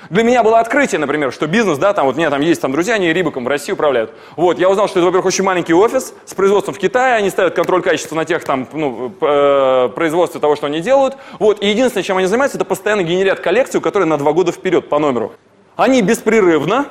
Для 0.10 0.24
меня 0.24 0.44
было 0.44 0.60
открытие, 0.60 1.00
например, 1.00 1.34
что 1.34 1.48
бизнес, 1.48 1.78
да, 1.78 1.94
там 1.94 2.06
вот 2.06 2.16
у 2.16 2.18
меня 2.18 2.30
там 2.30 2.42
есть 2.42 2.62
там 2.62 2.72
друзья, 2.72 2.96
они 2.96 3.12
Рибаком 3.12 3.44
в 3.44 3.48
России 3.48 3.74
управляют. 3.74 4.14
Вот, 4.36 4.58
я 4.60 4.70
узнал, 4.70 4.88
что 4.88 5.00
это, 5.00 5.06
во-первых, 5.06 5.26
очень 5.26 5.44
маленький 5.44 5.74
офис 5.74 6.14
с 6.26 6.34
производством 6.34 6.76
в 6.76 6.78
Китае, 6.78 7.16
они 7.16 7.30
ставят 7.30 7.56
контроль 7.56 7.82
качества 7.82 8.16
на 8.16 8.24
тех 8.24 8.44
там, 8.46 8.68
ну, 8.72 9.14
э, 9.20 9.90
производстве 9.96 10.40
того, 10.40 10.56
что 10.56 10.68
они 10.68 10.80
делают. 10.80 11.18
Вот, 11.40 11.62
и 11.62 11.68
единственное, 11.68 12.04
чем 12.04 12.18
они 12.18 12.28
занимаются, 12.28 12.58
это 12.58 12.66
постоянно 12.66 13.04
генерят 13.04 13.40
коллекцию, 13.40 13.82
которая 13.82 14.08
на 14.08 14.18
два 14.18 14.32
года 14.34 14.52
вперед 14.52 14.88
по 14.88 15.00
номеру. 15.00 15.34
Они 15.76 16.02
беспрерывно 16.02 16.86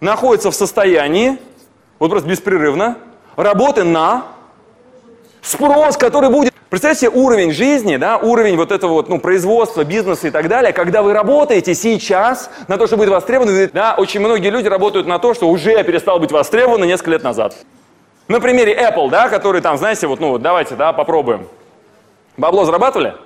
находятся 0.00 0.50
в 0.50 0.54
состоянии, 0.54 1.38
вот 1.98 2.10
просто 2.10 2.28
беспрерывно, 2.28 2.98
работы 3.36 3.84
на 3.84 4.24
спрос, 5.42 5.96
который 5.96 6.30
будет 6.30 6.49
Представьте 6.70 7.06
себе 7.06 7.20
уровень 7.20 7.50
жизни, 7.50 7.96
да, 7.96 8.16
уровень 8.16 8.56
вот 8.56 8.70
этого 8.70 8.92
вот, 8.92 9.08
ну, 9.08 9.18
производства, 9.18 9.82
бизнеса 9.82 10.28
и 10.28 10.30
так 10.30 10.46
далее, 10.46 10.72
когда 10.72 11.02
вы 11.02 11.12
работаете 11.12 11.74
сейчас 11.74 12.48
на 12.68 12.78
то, 12.78 12.86
что 12.86 12.96
будет 12.96 13.08
востребовано, 13.08 13.68
да, 13.72 13.96
очень 13.98 14.20
многие 14.20 14.50
люди 14.50 14.68
работают 14.68 15.08
на 15.08 15.18
то, 15.18 15.34
что 15.34 15.48
уже 15.48 15.82
перестало 15.82 16.20
быть 16.20 16.30
востребовано 16.30 16.84
несколько 16.84 17.10
лет 17.10 17.24
назад. 17.24 17.56
На 18.28 18.40
примере 18.40 18.72
Apple, 18.72 19.10
да, 19.10 19.28
который 19.28 19.60
там, 19.60 19.78
знаете, 19.78 20.06
вот, 20.06 20.20
ну, 20.20 20.38
давайте, 20.38 20.76
да, 20.76 20.92
попробуем. 20.92 21.48
Бабло 22.36 22.64
зарабатывали? 22.64 23.16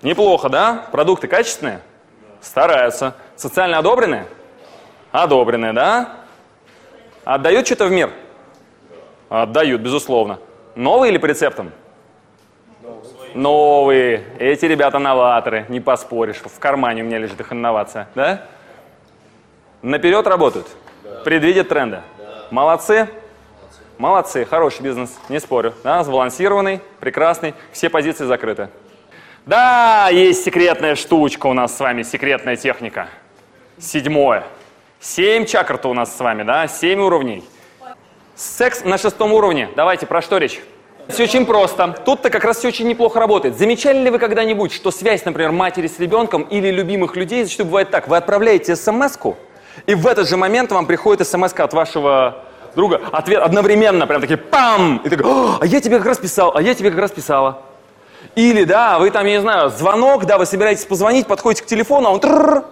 Неплохо, 0.00 0.48
да? 0.48 0.86
Продукты 0.92 1.28
качественные? 1.28 1.82
Стараются. 2.40 3.14
Социально 3.36 3.76
одобренные? 3.76 4.26
Одобренные, 5.10 5.74
да? 5.74 6.14
Отдают 7.24 7.66
что-то 7.66 7.84
в 7.84 7.92
мир? 7.92 8.10
Отдают, 9.28 9.82
безусловно. 9.82 10.38
Новые 10.74 11.10
или 11.10 11.18
по 11.18 11.26
рецептам? 11.26 11.70
Новые. 13.34 14.24
Эти 14.38 14.66
ребята 14.66 14.98
новаторы, 14.98 15.66
не 15.68 15.80
поспоришь. 15.80 16.38
В 16.38 16.58
кармане 16.58 17.02
у 17.02 17.06
меня 17.06 17.18
лежит 17.18 17.40
их 17.40 17.52
инновация. 17.52 18.08
Да? 18.14 18.42
Наперед 19.82 20.26
работают? 20.26 20.68
Да. 21.02 21.20
Предвидят 21.24 21.68
тренды? 21.68 22.02
Да. 22.18 22.46
Молодцы? 22.50 23.08
Молодцы, 23.98 24.44
хороший 24.44 24.82
бизнес, 24.82 25.16
не 25.28 25.38
спорю. 25.38 25.74
Да, 25.84 26.02
сбалансированный, 26.02 26.80
прекрасный, 26.98 27.54
все 27.70 27.88
позиции 27.88 28.24
закрыты. 28.24 28.68
Да, 29.46 30.08
есть 30.10 30.44
секретная 30.44 30.94
штучка 30.94 31.46
у 31.46 31.52
нас 31.52 31.76
с 31.76 31.80
вами, 31.80 32.02
секретная 32.02 32.56
техника. 32.56 33.08
Седьмое. 33.78 34.44
Семь 35.00 35.46
чакр-то 35.46 35.88
у 35.88 35.94
нас 35.94 36.16
с 36.16 36.20
вами, 36.20 36.42
да, 36.42 36.66
семь 36.68 37.00
уровней. 37.00 37.44
Секс 38.34 38.84
на 38.84 38.98
шестом 38.98 39.32
уровне. 39.32 39.68
Давайте, 39.76 40.06
про 40.06 40.22
что 40.22 40.38
речь? 40.38 40.60
Все 41.12 41.24
очень 41.24 41.44
просто. 41.44 41.94
Тут-то 42.04 42.30
как 42.30 42.44
раз 42.44 42.58
все 42.58 42.68
очень 42.68 42.88
неплохо 42.88 43.20
работает. 43.20 43.58
Замечали 43.58 43.98
ли 43.98 44.08
вы 44.08 44.18
когда-нибудь, 44.18 44.72
что 44.72 44.90
связь, 44.90 45.24
например, 45.26 45.52
матери 45.52 45.86
с 45.86 45.98
ребенком 45.98 46.42
или 46.42 46.70
любимых 46.70 47.16
людей 47.16 47.44
зачастую 47.44 47.66
бывает 47.66 47.90
так. 47.90 48.08
Вы 48.08 48.16
отправляете 48.16 48.76
смс 48.76 49.18
и 49.86 49.94
в 49.94 50.06
этот 50.06 50.28
же 50.28 50.36
момент 50.36 50.72
вам 50.72 50.86
приходит 50.86 51.26
смс 51.26 51.52
от 51.52 51.72
вашего 51.74 52.44
друга. 52.74 53.00
Ответ 53.12 53.42
одновременно, 53.42 54.06
прям 54.06 54.20
такие 54.22 54.38
пам! 54.38 55.02
И 55.04 55.08
такой, 55.10 55.24
а 55.60 55.66
я 55.66 55.80
тебе 55.80 55.98
как 55.98 56.06
раз 56.06 56.18
писал, 56.18 56.52
а 56.54 56.62
я 56.62 56.74
тебе 56.74 56.90
как 56.90 57.00
раз 57.00 57.10
писала. 57.10 57.62
Или, 58.34 58.64
да, 58.64 58.98
вы 58.98 59.10
там, 59.10 59.26
я 59.26 59.32
не 59.32 59.40
знаю, 59.40 59.68
звонок, 59.68 60.24
да, 60.24 60.38
вы 60.38 60.46
собираетесь 60.46 60.84
позвонить, 60.86 61.26
подходите 61.26 61.62
к 61.62 61.66
телефону, 61.66 62.08
а 62.08 62.12
он 62.12 62.64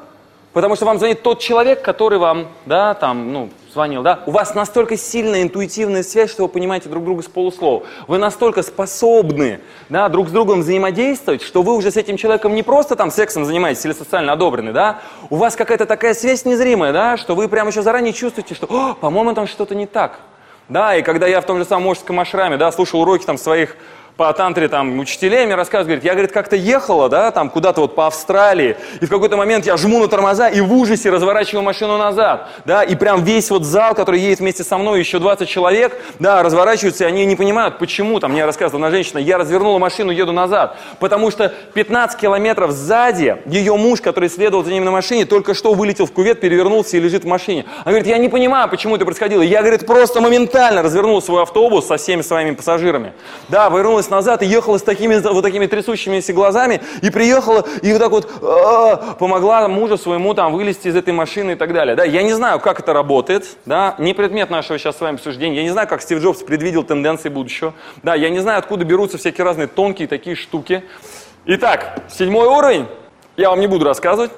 потому 0.53 0.76
что 0.76 0.87
вам 0.87 0.98
звонит 0.98 1.22
тот 1.22 1.40
человек, 1.40 1.83
который 1.83 2.18
вам, 2.18 2.48
да, 2.64 2.94
там, 2.94 3.33
ну, 3.33 3.50
звонил, 3.72 4.02
да, 4.02 4.22
у 4.26 4.33
вас 4.33 4.54
настолько 4.54 4.96
сильная 4.96 5.42
интуитивная 5.42 6.02
связь, 6.02 6.30
что 6.30 6.42
вы 6.42 6.48
понимаете 6.48 6.88
друг 6.88 7.04
друга 7.04 7.22
с 7.22 7.26
полуслова. 7.26 7.85
Вы 8.09 8.18
настолько 8.18 8.62
способны, 8.62 9.61
да, 9.88 10.09
друг 10.09 10.28
с 10.28 10.33
другом 10.33 10.61
взаимодействовать, 10.61 11.42
что 11.42 11.62
вы 11.62 11.76
уже 11.76 11.90
с 11.90 11.96
этим 11.96 12.16
человеком 12.16 12.54
не 12.54 12.62
просто 12.62 12.96
там 12.96 13.11
сексом 13.11 13.44
занимаетесь 13.44 13.85
или 13.85 13.92
социально 13.92 14.33
одобрены, 14.33 14.72
да, 14.72 15.00
у 15.30 15.37
вас 15.37 15.56
какая-то 15.56 15.87
такая 15.87 16.14
связь 16.14 16.44
незримая, 16.44 16.92
да, 16.92 17.16
что 17.16 17.35
вы 17.35 17.48
прямо 17.48 17.70
еще 17.70 17.83
заранее 17.83 18.12
чувствуете, 18.12 18.54
что, 18.54 18.96
по-моему, 19.00 19.35
там 19.35 19.46
что-то 19.46 19.74
не 19.74 19.87
так. 19.87 20.20
Да, 20.68 20.94
и 20.94 21.02
когда 21.02 21.26
я 21.26 21.40
в 21.40 21.46
том 21.46 21.59
же 21.59 21.64
самом 21.64 21.85
мужском 21.85 22.20
ашраме, 22.20 22.56
да, 22.56 22.70
слушал 22.70 23.00
уроки 23.00 23.24
там 23.24 23.38
своих 23.38 23.76
по 24.16 24.32
тантре 24.32 24.68
там 24.68 24.98
учителей 24.98 25.46
мне 25.46 25.54
рассказывают, 25.54 25.86
говорит, 25.86 26.04
я, 26.04 26.12
говорит, 26.12 26.32
как-то 26.32 26.56
ехала, 26.56 27.08
да, 27.08 27.30
там 27.30 27.50
куда-то 27.50 27.80
вот 27.80 27.94
по 27.94 28.06
Австралии, 28.06 28.76
и 29.00 29.06
в 29.06 29.08
какой-то 29.08 29.36
момент 29.36 29.66
я 29.66 29.76
жму 29.76 30.00
на 30.00 30.08
тормоза 30.08 30.48
и 30.48 30.60
в 30.60 30.72
ужасе 30.72 31.10
разворачиваю 31.10 31.62
машину 31.62 31.98
назад, 31.98 32.48
да, 32.64 32.82
и 32.82 32.94
прям 32.94 33.24
весь 33.24 33.50
вот 33.50 33.64
зал, 33.64 33.94
который 33.94 34.20
едет 34.20 34.40
вместе 34.40 34.64
со 34.64 34.78
мной, 34.78 34.98
еще 34.98 35.18
20 35.18 35.48
человек, 35.48 35.96
да, 36.18 36.42
разворачиваются, 36.42 37.04
и 37.04 37.06
они 37.06 37.24
не 37.24 37.36
понимают, 37.36 37.78
почему, 37.78 38.20
там 38.20 38.32
мне 38.32 38.44
рассказывала 38.44 38.86
одна 38.86 38.96
женщина, 38.96 39.18
я 39.18 39.38
развернула 39.38 39.78
машину, 39.78 40.12
еду 40.12 40.32
назад, 40.32 40.76
потому 40.98 41.30
что 41.30 41.52
15 41.74 42.20
километров 42.20 42.72
сзади 42.72 43.38
ее 43.46 43.76
муж, 43.76 44.00
который 44.00 44.28
следовал 44.28 44.64
за 44.64 44.70
ним 44.70 44.84
на 44.84 44.90
машине, 44.90 45.24
только 45.24 45.54
что 45.54 45.74
вылетел 45.74 46.06
в 46.06 46.12
кувет, 46.12 46.40
перевернулся 46.40 46.96
и 46.96 47.00
лежит 47.00 47.24
в 47.24 47.26
машине. 47.26 47.64
Она 47.84 47.92
говорит, 47.92 48.06
я 48.06 48.18
не 48.18 48.28
понимаю, 48.28 48.68
почему 48.68 48.96
это 48.96 49.04
происходило. 49.04 49.42
Я, 49.42 49.60
говорит, 49.60 49.86
просто 49.86 50.20
моментально 50.20 50.82
развернул 50.82 51.22
свой 51.22 51.42
автобус 51.42 51.86
со 51.86 51.96
всеми 51.96 52.22
своими 52.22 52.52
пассажирами, 52.52 53.12
да, 53.48 53.70
вернулась 54.00 54.10
назад 54.10 54.42
и 54.42 54.46
ехала 54.46 54.78
с 54.78 54.82
такими 54.82 55.16
вот 55.16 55.42
такими 55.42 55.66
трясущимися 55.66 56.32
глазами, 56.32 56.80
и 57.02 57.10
приехала, 57.10 57.64
и 57.82 57.92
вот 57.92 57.98
так 57.98 58.10
вот 58.10 59.18
помогла 59.18 59.68
мужу 59.68 59.98
своему 59.98 60.34
там 60.34 60.52
вылезти 60.52 60.88
из 60.88 60.96
этой 60.96 61.12
машины 61.12 61.52
и 61.52 61.54
так 61.54 61.72
далее. 61.72 61.94
Да, 61.96 62.04
я 62.04 62.22
не 62.22 62.32
знаю, 62.32 62.60
как 62.60 62.80
это 62.80 62.92
работает, 62.92 63.44
да, 63.66 63.94
не 63.98 64.14
предмет 64.14 64.50
нашего 64.50 64.78
сейчас 64.78 64.96
с 64.96 65.00
вами 65.00 65.16
обсуждения, 65.16 65.56
я 65.56 65.62
не 65.62 65.70
знаю, 65.70 65.88
как 65.88 66.02
Стив 66.02 66.22
Джобс 66.22 66.42
предвидел 66.42 66.82
тенденции 66.84 67.28
будущего, 67.28 67.74
да, 68.02 68.14
я 68.14 68.30
не 68.30 68.40
знаю, 68.40 68.58
откуда 68.58 68.84
берутся 68.84 69.18
всякие 69.18 69.44
разные 69.44 69.66
тонкие 69.66 70.08
такие 70.08 70.36
штуки. 70.36 70.82
Итак, 71.46 72.02
седьмой 72.08 72.46
уровень, 72.46 72.86
я 73.36 73.50
вам 73.50 73.60
не 73.60 73.66
буду 73.66 73.84
рассказывать, 73.84 74.30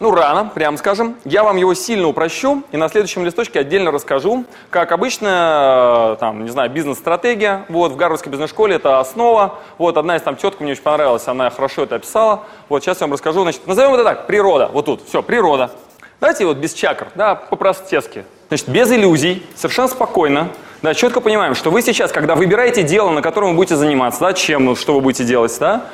Ну, 0.00 0.12
рано, 0.12 0.50
прямо 0.54 0.78
скажем. 0.78 1.16
Я 1.26 1.44
вам 1.44 1.58
его 1.58 1.74
сильно 1.74 2.08
упрощу 2.08 2.62
и 2.72 2.78
на 2.78 2.88
следующем 2.88 3.22
листочке 3.22 3.60
отдельно 3.60 3.90
расскажу. 3.90 4.46
Как 4.70 4.92
обычно, 4.92 6.14
э, 6.14 6.16
там, 6.18 6.42
не 6.42 6.48
знаю, 6.48 6.70
бизнес-стратегия. 6.70 7.66
Вот, 7.68 7.92
в 7.92 7.96
Гарвардской 7.96 8.32
бизнес-школе 8.32 8.76
это 8.76 8.98
основа. 8.98 9.58
Вот, 9.76 9.98
одна 9.98 10.16
из 10.16 10.22
там 10.22 10.36
теток 10.36 10.60
мне 10.60 10.72
очень 10.72 10.80
понравилась, 10.82 11.28
она 11.28 11.50
хорошо 11.50 11.82
это 11.82 11.96
описала. 11.96 12.44
Вот, 12.70 12.82
сейчас 12.82 13.02
я 13.02 13.08
вам 13.08 13.12
расскажу. 13.12 13.42
Значит, 13.42 13.66
назовем 13.66 13.92
это 13.92 14.04
так, 14.04 14.26
природа. 14.26 14.70
Вот 14.72 14.86
тут, 14.86 15.06
все, 15.06 15.22
природа. 15.22 15.70
Давайте 16.18 16.46
вот 16.46 16.56
без 16.56 16.72
чакр, 16.72 17.08
да, 17.14 17.34
по-простецки. 17.34 18.24
Значит, 18.48 18.70
без 18.70 18.90
иллюзий, 18.90 19.46
совершенно 19.54 19.88
спокойно, 19.88 20.48
да, 20.80 20.94
четко 20.94 21.20
понимаем, 21.20 21.54
что 21.54 21.70
вы 21.70 21.82
сейчас, 21.82 22.10
когда 22.10 22.36
выбираете 22.36 22.82
дело, 22.82 23.10
на 23.10 23.20
котором 23.20 23.50
вы 23.50 23.56
будете 23.56 23.76
заниматься, 23.76 24.20
да, 24.20 24.32
чем, 24.32 24.76
что 24.76 24.94
вы 24.94 25.02
будете 25.02 25.24
делать, 25.24 25.54
да, 25.60 25.84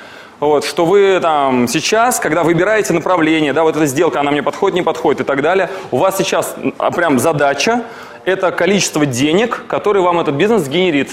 вот, 0.40 0.64
что 0.64 0.84
вы 0.84 1.18
там 1.20 1.66
сейчас, 1.66 2.20
когда 2.20 2.42
выбираете 2.42 2.92
направление, 2.92 3.52
да, 3.52 3.62
вот 3.62 3.76
эта 3.76 3.86
сделка, 3.86 4.20
она 4.20 4.30
мне 4.30 4.42
подходит, 4.42 4.74
не 4.74 4.82
подходит 4.82 5.22
и 5.22 5.24
так 5.24 5.42
далее, 5.42 5.70
у 5.90 5.96
вас 5.96 6.16
сейчас 6.16 6.54
а, 6.78 6.90
прям 6.90 7.18
задача, 7.18 7.84
это 8.24 8.50
количество 8.52 9.06
денег, 9.06 9.64
которые 9.68 10.02
вам 10.02 10.20
этот 10.20 10.34
бизнес 10.34 10.68
генерит. 10.68 11.10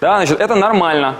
Да, 0.00 0.16
значит, 0.16 0.40
это 0.40 0.54
нормально. 0.54 1.16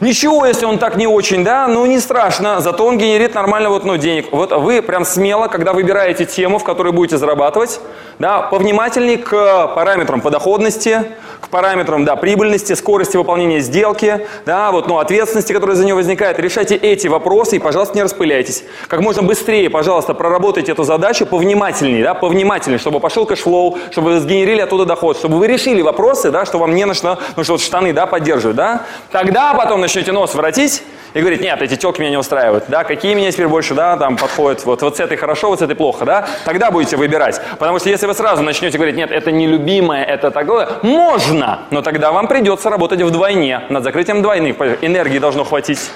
Ничего, 0.00 0.46
если 0.46 0.64
он 0.64 0.78
так 0.78 0.96
не 0.96 1.06
очень, 1.06 1.44
да, 1.44 1.68
ну 1.68 1.84
не 1.84 2.00
страшно, 2.00 2.60
зато 2.60 2.86
он 2.86 2.96
генерит 2.96 3.34
нормально 3.34 3.68
вот, 3.68 3.84
ну, 3.84 3.98
денег. 3.98 4.32
Вот 4.32 4.50
вы 4.50 4.80
прям 4.80 5.04
смело, 5.04 5.46
когда 5.48 5.74
выбираете 5.74 6.24
тему, 6.24 6.58
в 6.58 6.64
которой 6.64 6.90
будете 6.90 7.18
зарабатывать, 7.18 7.80
да, 8.18 8.40
повнимательней 8.40 9.18
к 9.18 9.68
параметрам 9.74 10.22
подоходности, 10.22 11.04
к 11.42 11.48
параметрам 11.48 12.06
да, 12.06 12.16
прибыльности, 12.16 12.72
скорости 12.72 13.18
выполнения 13.18 13.60
сделки, 13.60 14.26
да, 14.46 14.72
вот, 14.72 14.88
ну, 14.88 14.98
ответственности, 14.98 15.52
которая 15.52 15.76
за 15.76 15.84
нее 15.84 15.94
возникает. 15.94 16.38
Решайте 16.38 16.76
эти 16.76 17.06
вопросы 17.06 17.56
и, 17.56 17.58
пожалуйста, 17.58 17.94
не 17.94 18.02
распыляйтесь. 18.02 18.64
Как 18.88 19.00
можно 19.00 19.22
быстрее, 19.22 19.68
пожалуйста, 19.68 20.14
проработайте 20.14 20.72
эту 20.72 20.84
задачу 20.84 21.26
повнимательнее, 21.26 22.02
да, 22.04 22.14
повнимательнее, 22.14 22.78
чтобы 22.78 23.00
пошел 23.00 23.26
cash 23.26 23.48
flow, 23.48 23.76
чтобы 23.90 24.12
вы 24.12 24.20
сгенерили 24.20 24.62
оттуда 24.62 24.86
доход, 24.86 25.18
чтобы 25.18 25.36
вы 25.36 25.46
решили 25.46 25.82
вопросы, 25.82 26.30
да, 26.30 26.46
что 26.46 26.56
вам 26.56 26.74
не 26.74 26.86
нужно, 26.86 27.18
ну, 27.36 27.44
что 27.44 27.52
вот 27.52 27.60
штаны, 27.60 27.92
да, 27.92 28.06
поддерживают, 28.06 28.56
да. 28.56 28.86
Тогда 29.12 29.52
потом 29.52 29.89
начнете 29.90 30.12
нос 30.12 30.36
воротить, 30.36 30.84
и 31.14 31.20
говорит, 31.20 31.40
нет, 31.40 31.60
эти 31.60 31.74
телки 31.74 32.00
меня 32.00 32.10
не 32.10 32.16
устраивают, 32.16 32.66
да, 32.68 32.84
какие 32.84 33.14
меня 33.14 33.32
теперь 33.32 33.48
больше, 33.48 33.74
да, 33.74 33.96
там 33.96 34.16
подходят, 34.16 34.64
вот, 34.64 34.82
вот 34.82 34.96
с 34.96 35.00
этой 35.00 35.16
хорошо, 35.16 35.48
вот 35.48 35.58
с 35.58 35.62
этой 35.62 35.74
плохо, 35.74 36.04
да, 36.04 36.28
тогда 36.44 36.70
будете 36.70 36.96
выбирать. 36.96 37.40
Потому 37.58 37.80
что 37.80 37.88
если 37.88 38.06
вы 38.06 38.14
сразу 38.14 38.42
начнете 38.42 38.78
говорить, 38.78 38.94
нет, 38.94 39.10
это 39.10 39.32
нелюбимое, 39.32 40.04
это 40.04 40.30
такое, 40.30 40.68
можно, 40.82 41.62
но 41.70 41.82
тогда 41.82 42.12
вам 42.12 42.28
придется 42.28 42.70
работать 42.70 43.02
вдвойне, 43.02 43.62
над 43.68 43.82
закрытием 43.82 44.22
двойных, 44.22 44.56
энергии 44.80 45.18
должно 45.18 45.42
хватить. 45.42 45.90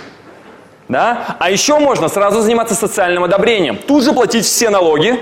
Да? 0.89 1.37
А 1.39 1.51
еще 1.51 1.79
можно 1.79 2.09
сразу 2.09 2.41
заниматься 2.41 2.75
социальным 2.75 3.23
одобрением. 3.23 3.77
Тут 3.77 4.03
же 4.03 4.13
платить 4.13 4.45
все 4.45 4.71
налоги, 4.71 5.21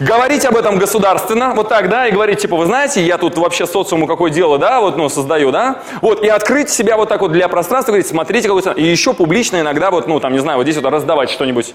говорить 0.00 0.44
об 0.46 0.56
этом 0.56 0.78
государственно, 0.78 1.52
вот 1.54 1.68
так, 1.68 1.88
да, 1.88 2.08
и 2.08 2.10
говорить, 2.12 2.40
типа, 2.40 2.56
вы 2.56 2.66
знаете, 2.66 3.02
я 3.02 3.18
тут 3.18 3.36
вообще 3.38 3.66
социуму 3.66 4.06
какое 4.06 4.30
дело, 4.30 4.58
да, 4.58 4.80
вот, 4.80 4.96
ну, 4.96 5.08
создаю, 5.08 5.52
да, 5.52 5.82
вот, 6.00 6.24
и 6.24 6.28
открыть 6.28 6.70
себя 6.70 6.96
вот 6.96 7.08
так 7.08 7.20
вот 7.20 7.32
для 7.32 7.48
пространства, 7.48 7.92
говорить, 7.92 8.08
смотрите, 8.08 8.48
какой 8.48 8.62
и 8.74 8.82
еще 8.82 9.12
публично 9.12 9.60
иногда, 9.60 9.90
вот, 9.90 10.08
ну, 10.08 10.18
там, 10.18 10.32
не 10.32 10.38
знаю, 10.38 10.58
вот 10.58 10.64
здесь 10.64 10.76
вот 10.76 10.90
раздавать 10.90 11.30
что-нибудь. 11.30 11.74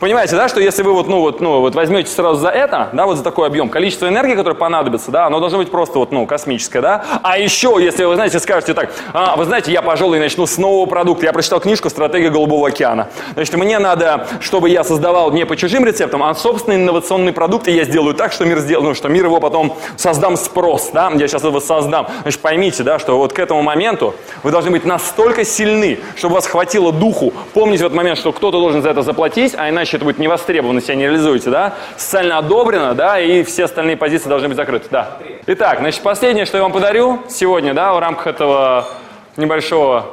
Понимаете, 0.00 0.34
да, 0.34 0.48
что 0.48 0.60
если 0.60 0.82
вы 0.82 0.92
вот, 0.92 1.08
ну, 1.08 1.20
вот, 1.20 1.40
ну, 1.40 1.60
вот 1.60 1.74
возьмете 1.74 2.10
сразу 2.10 2.40
за 2.40 2.48
это, 2.48 2.90
да, 2.92 3.06
вот 3.06 3.16
за 3.16 3.22
такой 3.22 3.46
объем, 3.46 3.68
количество 3.68 4.08
энергии, 4.08 4.34
которое 4.34 4.56
понадобится, 4.56 5.10
да, 5.10 5.26
оно 5.26 5.40
должно 5.40 5.58
быть 5.58 5.70
просто 5.70 5.98
вот, 5.98 6.10
ну, 6.12 6.26
космическое, 6.26 6.80
да. 6.80 7.04
А 7.22 7.38
еще, 7.38 7.76
если 7.80 8.04
вы, 8.04 8.14
знаете, 8.16 8.40
скажете 8.40 8.74
так, 8.74 8.90
а, 9.12 9.36
вы 9.36 9.44
знаете, 9.44 9.72
я, 9.72 9.82
пожалуй, 9.82 10.18
начну 10.18 10.46
с 10.46 10.58
нового 10.58 10.86
продукта. 10.86 11.26
Я 11.26 11.32
прочитал 11.32 11.60
книжку 11.60 11.90
«Стратегия 11.90 12.30
Голубого 12.30 12.68
океана». 12.68 13.08
Значит, 13.34 13.54
мне 13.54 13.78
надо, 13.78 14.26
чтобы 14.40 14.68
я 14.68 14.84
создавал 14.84 15.30
не 15.30 15.46
по 15.46 15.56
чужим 15.56 15.84
рецептам, 15.84 16.22
а 16.22 16.34
собственный 16.34 16.76
инновационный 16.76 17.32
продукт, 17.32 17.68
и 17.68 17.72
я 17.72 17.84
сделаю 17.84 18.14
так, 18.14 18.32
что 18.32 18.44
мир 18.44 18.58
сделал, 18.58 18.84
ну, 18.84 18.94
что 18.94 19.08
мир 19.08 19.24
его 19.24 19.40
потом 19.40 19.76
создам 19.96 20.36
спрос, 20.36 20.90
да, 20.92 21.10
я 21.14 21.28
сейчас 21.28 21.44
его 21.44 21.60
создам. 21.60 22.08
Значит, 22.22 22.40
поймите, 22.40 22.82
да, 22.82 22.98
что 22.98 23.16
вот 23.16 23.32
к 23.32 23.38
этому 23.38 23.62
моменту 23.62 24.14
вы 24.42 24.50
должны 24.50 24.70
быть 24.70 24.84
настолько 24.84 25.44
сильны, 25.44 26.00
чтобы 26.16 26.34
вас 26.34 26.46
хватило 26.46 26.92
духу 26.92 27.32
помнить 27.54 27.80
в 27.80 27.84
этот 27.84 27.96
момент, 27.96 28.18
что 28.18 28.32
кто-то 28.32 28.58
должен 28.58 28.82
за 28.82 28.90
это 28.90 29.02
заплатить, 29.02 29.54
а 29.56 29.70
иначе 29.70 29.93
это 29.94 30.04
будет 30.04 30.18
не 30.18 30.28
востребовано, 30.28 30.80
себя 30.80 30.94
не 30.96 31.04
реализуете, 31.04 31.50
да, 31.50 31.74
социально 31.96 32.38
одобрено, 32.38 32.94
да, 32.94 33.20
и 33.20 33.42
все 33.42 33.64
остальные 33.64 33.96
позиции 33.96 34.28
должны 34.28 34.48
быть 34.48 34.56
закрыты, 34.56 34.88
да. 34.90 35.18
Итак, 35.46 35.78
значит, 35.78 36.02
последнее, 36.02 36.44
что 36.44 36.56
я 36.56 36.62
вам 36.62 36.72
подарю 36.72 37.20
сегодня, 37.28 37.74
да, 37.74 37.94
в 37.94 37.98
рамках 37.98 38.26
этого 38.26 38.88
небольшого 39.36 40.06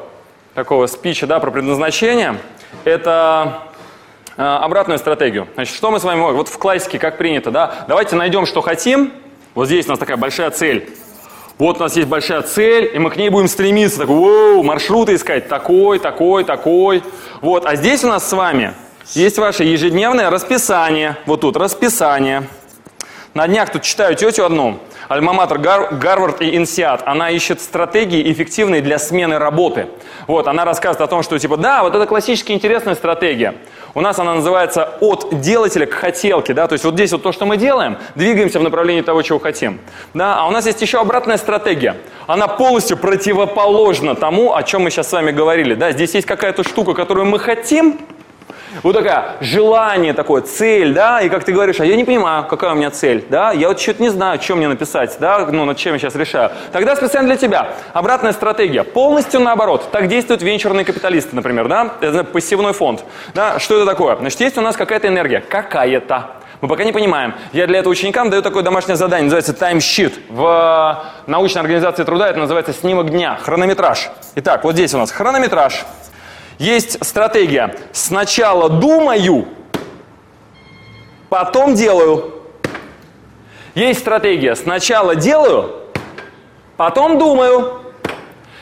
такого 0.54 0.88
спича, 0.88 1.28
да, 1.28 1.40
про 1.40 1.52
предназначение, 1.52 2.38
это 2.84 3.60
э, 4.38 4.42
обратную 4.44 5.00
стратегию. 5.00 5.48
Значит, 5.56 5.76
что 5.76 5.92
мы 5.92 6.00
с 6.00 6.04
вами 6.04 6.20
вот 6.20 6.48
в 6.48 6.58
классике 6.58 7.00
как 7.00 7.18
принято, 7.18 7.52
да, 7.52 7.86
давайте 7.88 8.16
найдем, 8.16 8.46
что 8.46 8.62
хотим, 8.62 9.14
вот 9.56 9.66
здесь 9.66 9.86
у 9.88 9.90
нас 9.90 10.00
такая 10.00 10.18
большая 10.18 10.52
цель, 10.52 10.90
вот 11.58 11.78
у 11.78 11.80
нас 11.82 11.96
есть 11.96 12.08
большая 12.08 12.42
цель, 12.42 12.90
и 12.92 12.98
мы 12.98 13.12
к 13.12 13.18
ней 13.18 13.30
будем 13.30 13.48
стремиться, 13.48 14.00
так, 14.00 14.08
воу, 14.08 14.64
маршруты 14.64 15.14
искать, 15.14 15.48
такой, 15.48 16.00
такой, 16.00 16.44
такой. 16.44 17.04
Вот, 17.40 17.68
а 17.68 17.76
здесь 17.76 18.04
у 18.04 18.08
нас 18.08 18.28
с 18.28 18.34
вами 18.34 18.74
есть 19.16 19.38
ваше 19.38 19.64
ежедневное 19.64 20.30
расписание. 20.30 21.18
Вот 21.26 21.42
тут 21.42 21.58
расписание. 21.58 22.44
На 23.34 23.48
днях 23.48 23.72
тут 23.72 23.84
читаю 23.84 24.16
тетю 24.16 24.44
одну, 24.44 24.80
альма-матер 25.08 25.58
Гар, 25.58 25.94
Гарвард 25.96 26.42
и 26.42 26.56
Инсиат. 26.58 27.04
Она 27.06 27.30
ищет 27.30 27.62
стратегии 27.62 28.30
эффективные 28.30 28.82
для 28.82 29.00
смены 29.00 29.38
работы. 29.38 29.88
Вот, 30.28 30.48
она 30.48 30.66
рассказывает 30.66 31.02
о 31.02 31.08
том, 31.08 31.24
что 31.24 31.40
типа, 31.40 31.56
да, 31.56 31.84
вот 31.84 31.96
это 31.96 32.06
классически 32.06 32.52
интересная 32.52 32.94
стратегия. 32.94 33.56
У 33.94 34.02
нас 34.02 34.20
она 34.20 34.36
называется 34.36 34.98
от 35.00 35.40
делателя 35.40 35.86
к 35.86 35.94
хотелке, 35.94 36.54
да, 36.54 36.68
то 36.68 36.74
есть 36.74 36.84
вот 36.84 36.94
здесь 36.94 37.14
вот 37.14 37.24
то, 37.24 37.32
что 37.32 37.46
мы 37.46 37.56
делаем, 37.56 37.98
двигаемся 38.16 38.60
в 38.60 38.64
направлении 38.64 39.02
того, 39.02 39.22
чего 39.22 39.40
хотим. 39.40 39.80
Да, 40.14 40.36
а 40.38 40.48
у 40.48 40.52
нас 40.52 40.66
есть 40.66 40.82
еще 40.82 41.00
обратная 41.00 41.38
стратегия. 41.38 41.96
Она 42.28 42.50
полностью 42.50 42.98
противоположна 42.98 44.16
тому, 44.16 44.56
о 44.56 44.64
чем 44.64 44.84
мы 44.84 44.90
сейчас 44.90 45.10
с 45.10 45.14
вами 45.14 45.32
говорили. 45.32 45.74
Да, 45.74 45.92
здесь 45.92 46.14
есть 46.16 46.28
какая-то 46.28 46.64
штука, 46.64 46.94
которую 46.94 47.28
мы 47.28 47.40
хотим, 47.40 47.98
вот 48.84 48.94
такая 48.94 49.38
желание 49.42 50.14
такое, 50.14 50.42
цель, 50.42 50.94
да, 50.94 51.22
и 51.22 51.30
как 51.30 51.44
ты 51.44 51.52
говоришь, 51.52 51.80
а 51.80 51.86
я 51.86 51.96
не 51.96 52.04
понимаю, 52.04 52.46
какая 52.46 52.72
у 52.72 52.76
меня 52.76 52.92
цель, 52.92 53.26
да, 53.30 53.52
я 53.52 53.68
вот 53.68 53.80
что-то 53.80 54.02
не 54.02 54.10
знаю, 54.10 54.42
что 54.42 54.56
мне 54.56 54.68
написать, 54.68 55.18
да, 55.20 55.46
ну, 55.52 55.66
над 55.66 55.78
чем 55.78 55.94
я 55.94 56.00
сейчас 56.00 56.16
решаю. 56.16 56.52
Тогда 56.72 56.96
специально 56.96 57.28
для 57.28 57.38
тебя 57.38 57.70
обратная 57.94 58.32
стратегия, 58.32 58.84
полностью 58.84 59.40
наоборот. 59.40 59.90
Так 59.92 60.08
действуют 60.08 60.42
венчурные 60.42 60.86
капиталисты, 60.86 61.36
например, 61.36 61.68
да, 61.68 61.94
это 62.02 62.24
пассивной 62.24 62.74
фонд. 62.74 63.04
Да, 63.34 63.60
что 63.60 63.76
это 63.76 63.86
такое? 63.86 64.16
Значит, 64.18 64.40
есть 64.42 64.58
у 64.58 64.62
нас 64.62 64.76
какая-то 64.76 65.08
энергия, 65.08 65.42
какая-то. 65.42 66.32
Мы 66.62 66.68
пока 66.68 66.84
не 66.84 66.92
понимаем. 66.92 67.34
Я 67.54 67.66
для 67.66 67.80
этого 67.80 67.92
ученикам 67.92 68.30
даю 68.30 68.44
такое 68.44 68.62
домашнее 68.62 68.96
задание, 68.96 69.24
называется 69.24 69.54
таймщит. 69.54 70.14
В 70.30 71.04
научной 71.26 71.62
организации 71.62 72.04
труда 72.04 72.30
это 72.30 72.38
называется 72.38 72.72
снимок 72.72 73.10
дня, 73.10 73.36
хронометраж. 73.42 74.12
Итак, 74.36 74.64
вот 74.64 74.74
здесь 74.74 74.94
у 74.94 75.00
нас 75.00 75.12
хронометраж. 75.12 75.86
Есть 76.62 77.04
стратегия. 77.04 77.76
Сначала 77.92 78.70
думаю, 78.70 79.48
потом 81.28 81.74
делаю. 81.74 82.36
Есть 83.74 84.02
стратегия. 84.02 84.54
Сначала 84.56 85.16
делаю, 85.16 85.72
потом 86.78 87.18
думаю. 87.18 87.80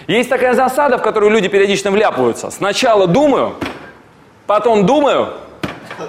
Есть 0.07 0.29
такая 0.29 0.53
засада, 0.53 0.97
в 0.97 1.01
которую 1.01 1.33
люди 1.33 1.49
периодично 1.49 1.91
вляпываются. 1.91 2.49
Сначала 2.51 3.05
думаю, 3.05 3.55
потом 4.47 4.85
думаю, 4.85 5.33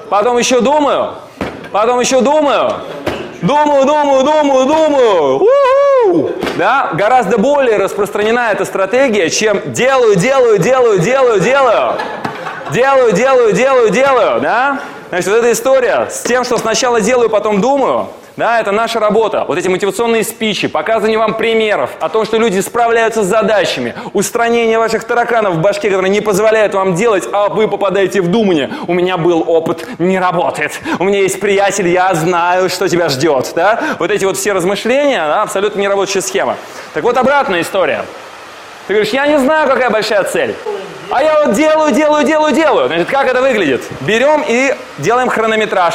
потом 0.08 0.38
еще 0.38 0.60
думаю, 0.60 1.14
потом 1.72 1.98
еще 1.98 2.20
думаю, 2.20 2.72
думаю, 3.42 3.84
думаю, 3.84 4.22
думаю, 4.22 4.66
думаю. 4.66 5.38
У-у-у! 5.40 5.89
Да? 6.56 6.90
Гораздо 6.94 7.38
более 7.38 7.76
распространена 7.76 8.50
эта 8.52 8.64
стратегия, 8.64 9.30
чем 9.30 9.72
делаю, 9.72 10.16
делаю, 10.16 10.58
делаю, 10.58 10.98
делаю, 10.98 11.40
делаю. 11.40 11.94
Делаю, 12.72 13.12
делаю, 13.12 13.52
делаю, 13.52 13.90
делаю. 13.90 14.40
Да? 14.40 14.80
Значит, 15.08 15.28
вот 15.28 15.36
эта 15.38 15.52
история 15.52 16.08
с 16.10 16.22
тем, 16.22 16.44
что 16.44 16.58
сначала 16.58 17.00
делаю, 17.00 17.28
потом 17.30 17.60
думаю, 17.60 18.08
да, 18.40 18.58
это 18.58 18.72
наша 18.72 18.98
работа. 18.98 19.44
Вот 19.46 19.58
эти 19.58 19.68
мотивационные 19.68 20.24
спичи, 20.24 20.66
показывание 20.66 21.18
вам 21.18 21.34
примеров 21.34 21.90
о 22.00 22.08
том, 22.08 22.24
что 22.24 22.38
люди 22.38 22.58
справляются 22.60 23.22
с 23.22 23.26
задачами, 23.26 23.94
устранение 24.14 24.78
ваших 24.78 25.04
тараканов 25.04 25.56
в 25.56 25.60
башке, 25.60 25.90
которые 25.90 26.10
не 26.10 26.22
позволяют 26.22 26.72
вам 26.72 26.94
делать, 26.94 27.28
а 27.32 27.50
вы 27.50 27.68
попадаете 27.68 28.22
в 28.22 28.28
думание. 28.28 28.70
У 28.88 28.94
меня 28.94 29.18
был 29.18 29.44
опыт, 29.46 29.86
не 29.98 30.18
работает. 30.18 30.80
У 30.98 31.04
меня 31.04 31.20
есть 31.20 31.38
приятель, 31.38 31.88
я 31.88 32.14
знаю, 32.14 32.70
что 32.70 32.88
тебя 32.88 33.10
ждет. 33.10 33.52
Да? 33.54 33.78
Вот 33.98 34.10
эти 34.10 34.24
вот 34.24 34.38
все 34.38 34.54
размышления, 34.54 35.22
да, 35.26 35.42
абсолютно 35.42 35.78
не 35.78 35.88
рабочая 35.88 36.22
схема. 36.22 36.56
Так 36.94 37.04
вот, 37.04 37.18
обратная 37.18 37.60
история. 37.60 38.06
Ты 38.86 38.94
говоришь, 38.94 39.12
я 39.12 39.26
не 39.26 39.38
знаю, 39.38 39.68
какая 39.68 39.90
большая 39.90 40.24
цель. 40.24 40.56
А 41.10 41.22
я 41.22 41.44
вот 41.44 41.54
делаю, 41.54 41.92
делаю, 41.92 42.24
делаю, 42.24 42.54
делаю. 42.54 42.86
Значит, 42.88 43.08
как 43.10 43.28
это 43.28 43.42
выглядит? 43.42 43.82
Берем 44.00 44.42
и 44.48 44.74
делаем 44.98 45.28
хронометраж. 45.28 45.94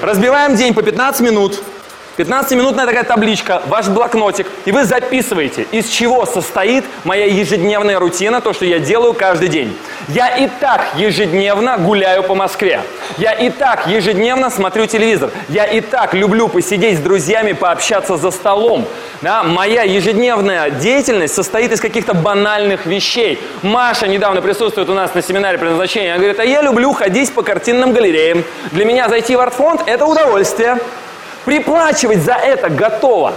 Разбиваем 0.00 0.56
день 0.56 0.74
по 0.74 0.82
15 0.82 1.20
минут. 1.20 1.62
15-минутная 2.16 2.86
такая 2.86 3.04
табличка, 3.04 3.62
ваш 3.66 3.88
блокнотик, 3.88 4.46
и 4.64 4.72
вы 4.72 4.84
записываете, 4.84 5.66
из 5.72 5.88
чего 5.88 6.26
состоит 6.26 6.84
моя 7.02 7.26
ежедневная 7.26 7.98
рутина, 7.98 8.40
то, 8.40 8.52
что 8.52 8.64
я 8.64 8.78
делаю 8.78 9.14
каждый 9.14 9.48
день. 9.48 9.76
Я 10.08 10.36
и 10.36 10.48
так 10.60 10.86
ежедневно 10.96 11.76
гуляю 11.78 12.22
по 12.22 12.34
Москве. 12.34 12.82
Я 13.18 13.32
и 13.32 13.50
так 13.50 13.88
ежедневно 13.88 14.50
смотрю 14.50 14.86
телевизор. 14.86 15.30
Я 15.48 15.64
и 15.64 15.80
так 15.80 16.14
люблю 16.14 16.48
посидеть 16.48 16.98
с 16.98 17.00
друзьями, 17.00 17.52
пообщаться 17.52 18.16
за 18.16 18.30
столом. 18.30 18.86
Да, 19.22 19.42
моя 19.42 19.82
ежедневная 19.82 20.70
деятельность 20.70 21.34
состоит 21.34 21.72
из 21.72 21.80
каких-то 21.80 22.14
банальных 22.14 22.86
вещей. 22.86 23.40
Маша 23.62 24.06
недавно 24.06 24.40
присутствует 24.40 24.88
у 24.88 24.94
нас 24.94 25.14
на 25.14 25.22
семинаре 25.22 25.58
предназначения. 25.58 26.12
Она 26.12 26.18
говорит, 26.18 26.38
а 26.38 26.44
я 26.44 26.62
люблю 26.62 26.92
ходить 26.92 27.32
по 27.32 27.42
картинным 27.42 27.92
галереям. 27.92 28.44
Для 28.70 28.84
меня 28.84 29.08
зайти 29.08 29.34
в 29.34 29.40
артфонд– 29.40 29.82
это 29.86 30.06
удовольствие. 30.06 30.78
Приплачивать 31.44 32.22
за 32.22 32.34
это 32.34 32.70
готово. 32.70 33.34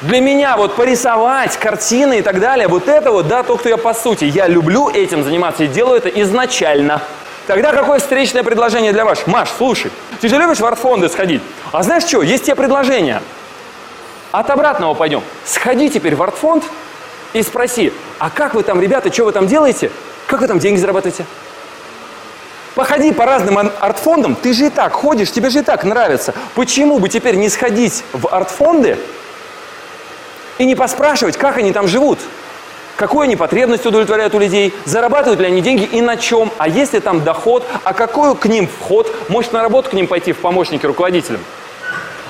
Для 0.00 0.20
меня 0.20 0.56
вот 0.56 0.76
порисовать 0.76 1.56
картины 1.58 2.20
и 2.20 2.22
так 2.22 2.40
далее, 2.40 2.68
вот 2.68 2.88
это 2.88 3.12
вот, 3.12 3.28
да, 3.28 3.42
то, 3.42 3.56
кто 3.56 3.68
я 3.68 3.76
по 3.76 3.92
сути. 3.92 4.24
Я 4.24 4.48
люблю 4.48 4.88
этим 4.88 5.22
заниматься 5.22 5.64
и 5.64 5.66
делаю 5.66 5.98
это 5.98 6.08
изначально. 6.08 7.02
Тогда 7.46 7.72
какое 7.72 7.98
встречное 7.98 8.42
предложение 8.42 8.92
для 8.92 9.04
вас? 9.04 9.26
Маш, 9.26 9.50
слушай, 9.56 9.90
ты 10.20 10.28
же 10.28 10.38
любишь 10.38 10.60
в 10.60 10.64
артфонды 10.64 11.08
сходить. 11.08 11.42
А 11.72 11.82
знаешь 11.82 12.04
что, 12.04 12.22
есть 12.22 12.44
тебе 12.44 12.54
предложение. 12.54 13.20
От 14.32 14.48
обратного 14.50 14.94
пойдем. 14.94 15.22
Сходи 15.44 15.90
теперь 15.90 16.14
в 16.14 16.22
артфонд 16.22 16.64
и 17.32 17.42
спроси, 17.42 17.92
а 18.18 18.30
как 18.30 18.54
вы 18.54 18.62
там, 18.62 18.80
ребята, 18.80 19.12
что 19.12 19.24
вы 19.24 19.32
там 19.32 19.46
делаете? 19.46 19.90
Как 20.26 20.40
вы 20.40 20.46
там 20.46 20.58
деньги 20.58 20.78
зарабатываете? 20.78 21.26
Походи 22.80 23.12
по 23.12 23.26
разным 23.26 23.58
артфондам, 23.58 24.34
ты 24.34 24.54
же 24.54 24.68
и 24.68 24.70
так 24.70 24.94
ходишь, 24.94 25.30
тебе 25.30 25.50
же 25.50 25.58
и 25.58 25.62
так 25.62 25.84
нравится. 25.84 26.32
Почему 26.54 26.98
бы 26.98 27.10
теперь 27.10 27.34
не 27.34 27.50
сходить 27.50 28.04
в 28.14 28.26
артфонды 28.26 28.96
и 30.56 30.64
не 30.64 30.74
поспрашивать, 30.74 31.36
как 31.36 31.58
они 31.58 31.74
там 31.74 31.86
живут? 31.86 32.18
Какую 32.96 33.24
они 33.24 33.36
потребность 33.36 33.84
удовлетворяют 33.84 34.34
у 34.34 34.38
людей, 34.38 34.72
зарабатывают 34.86 35.40
ли 35.40 35.46
они 35.48 35.60
деньги 35.60 35.84
и 35.84 36.00
на 36.00 36.16
чем, 36.16 36.50
а 36.56 36.68
есть 36.68 36.94
ли 36.94 37.00
там 37.00 37.22
доход, 37.22 37.66
а 37.84 37.92
какой 37.92 38.34
к 38.34 38.46
ним 38.46 38.66
вход, 38.66 39.14
может 39.28 39.52
на 39.52 39.60
работу 39.60 39.90
к 39.90 39.92
ним 39.92 40.06
пойти 40.06 40.32
в 40.32 40.38
помощники 40.38 40.86
руководителям. 40.86 41.42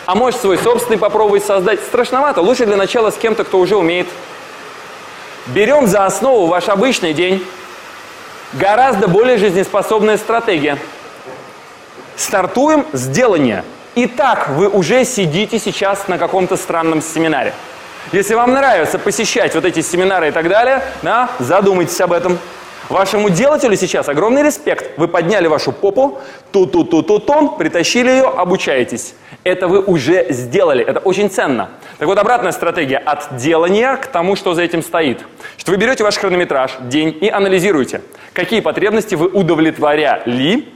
А 0.05 0.17
может 0.17 0.41
свой 0.41 0.59
собственный 0.59 0.99
попробовать 0.99 1.45
создать. 1.45 1.79
Страшновато, 1.79 2.41
лучше 2.41 2.67
для 2.67 2.77
начала 2.77 3.13
с 3.13 3.15
кем-то, 3.15 3.45
кто 3.45 3.61
уже 3.61 3.77
умеет. 3.77 4.09
Берем 5.47 5.87
за 5.87 6.07
основу 6.07 6.49
ваш 6.49 6.69
обычный 6.69 7.13
день, 7.13 7.47
Гораздо 8.53 9.07
более 9.07 9.39
жизнеспособная 9.39 10.17
стратегия. 10.17 10.77
Стартуем 12.17 12.85
с 12.93 13.07
делания. 13.07 13.65
Итак, 13.95 14.49
вы 14.49 14.69
уже 14.69 15.05
сидите 15.05 15.61
сейчас 15.61 16.09
на 16.09 16.19
каком-то 16.19 16.57
странном 16.57 17.01
семинаре. 17.01 17.55
Если 18.11 18.35
вам 18.35 18.53
нравится 18.53 18.99
посещать 18.99 19.55
вот 19.55 19.65
эти 19.65 19.83
семинары 19.83 20.29
и 20.29 20.31
так 20.33 20.49
далее, 20.49 20.83
да, 21.03 21.31
задумайтесь 21.39 22.01
об 22.01 22.13
этом. 22.13 22.41
Вашему 22.90 23.31
делателю 23.31 23.76
сейчас 23.76 24.09
огромный 24.09 24.42
респект. 24.42 24.98
Вы 24.98 25.07
подняли 25.07 25.46
вашу 25.46 25.70
попу, 25.70 26.18
ту-ту-ту-ту-тон, 26.50 27.57
притащили 27.57 28.11
ее, 28.11 28.24
обучаетесь. 28.24 29.14
Это 29.44 29.68
вы 29.68 29.81
уже 29.81 30.26
сделали, 30.31 30.85
это 30.85 30.98
очень 30.98 31.31
ценно. 31.31 31.70
Так 31.98 32.09
вот, 32.09 32.18
обратная 32.18 32.50
стратегия 32.50 32.98
от 32.98 33.37
делания 33.37 33.94
к 33.94 34.09
тому, 34.09 34.35
что 34.35 34.55
за 34.55 34.62
этим 34.62 34.83
стоит. 34.83 35.24
Что 35.57 35.70
вы 35.70 35.76
берете 35.79 36.03
ваш 36.03 36.18
хронометраж, 36.18 36.72
день 36.81 37.16
и 37.20 37.29
анализируете, 37.29 38.03
какие 38.33 38.59
потребности 38.59 39.14
вы 39.14 39.29
удовлетворяли, 39.29 40.68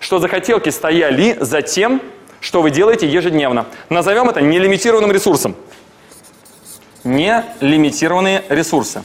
что 0.00 0.20
за 0.20 0.28
хотелки 0.28 0.70
стояли 0.70 1.36
за 1.38 1.60
тем, 1.60 2.00
что 2.40 2.62
вы 2.62 2.70
делаете 2.70 3.06
ежедневно. 3.06 3.66
Назовем 3.90 4.30
это 4.30 4.40
нелимитированным 4.40 5.12
ресурсом. 5.12 5.54
Нелимитированные 7.04 8.42
ресурсы. 8.48 9.02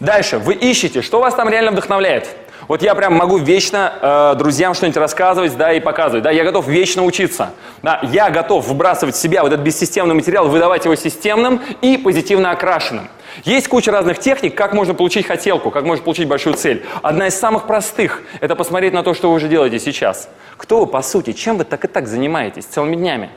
Дальше. 0.00 0.38
Вы 0.38 0.54
ищете, 0.54 1.02
что 1.02 1.20
вас 1.20 1.34
там 1.34 1.48
реально 1.48 1.72
вдохновляет. 1.72 2.28
Вот 2.68 2.82
я 2.82 2.94
прям 2.94 3.14
могу 3.14 3.38
вечно 3.38 3.92
э, 4.00 4.34
друзьям 4.38 4.74
что-нибудь 4.74 4.98
рассказывать, 4.98 5.56
да, 5.56 5.72
и 5.72 5.80
показывать, 5.80 6.22
да, 6.22 6.30
я 6.30 6.44
готов 6.44 6.68
вечно 6.68 7.02
учиться, 7.02 7.52
да, 7.82 8.00
я 8.12 8.28
готов 8.28 8.68
выбрасывать 8.68 9.14
в 9.14 9.18
себя 9.18 9.42
вот 9.42 9.52
этот 9.52 9.64
бессистемный 9.64 10.14
материал, 10.14 10.48
выдавать 10.48 10.84
его 10.84 10.94
системным 10.94 11.62
и 11.80 11.96
позитивно 11.96 12.50
окрашенным. 12.50 13.08
Есть 13.44 13.68
куча 13.68 13.90
разных 13.90 14.18
техник, 14.18 14.54
как 14.54 14.74
можно 14.74 14.92
получить 14.92 15.26
хотелку, 15.26 15.70
как 15.70 15.84
можно 15.84 16.04
получить 16.04 16.28
большую 16.28 16.56
цель. 16.56 16.84
Одна 17.02 17.28
из 17.28 17.38
самых 17.38 17.66
простых– 17.66 18.22
это 18.40 18.54
посмотреть 18.54 18.92
на 18.92 19.02
то, 19.02 19.14
что 19.14 19.30
вы 19.30 19.36
уже 19.36 19.48
делаете 19.48 19.78
сейчас. 19.78 20.28
Кто 20.58 20.80
вы 20.80 20.86
по 20.86 21.00
сути, 21.00 21.32
чем 21.32 21.56
вы 21.56 21.64
так 21.64 21.84
и 21.86 21.88
так 21.88 22.06
занимаетесь 22.06 22.64
целыми 22.64 22.96
днями? 22.96 23.30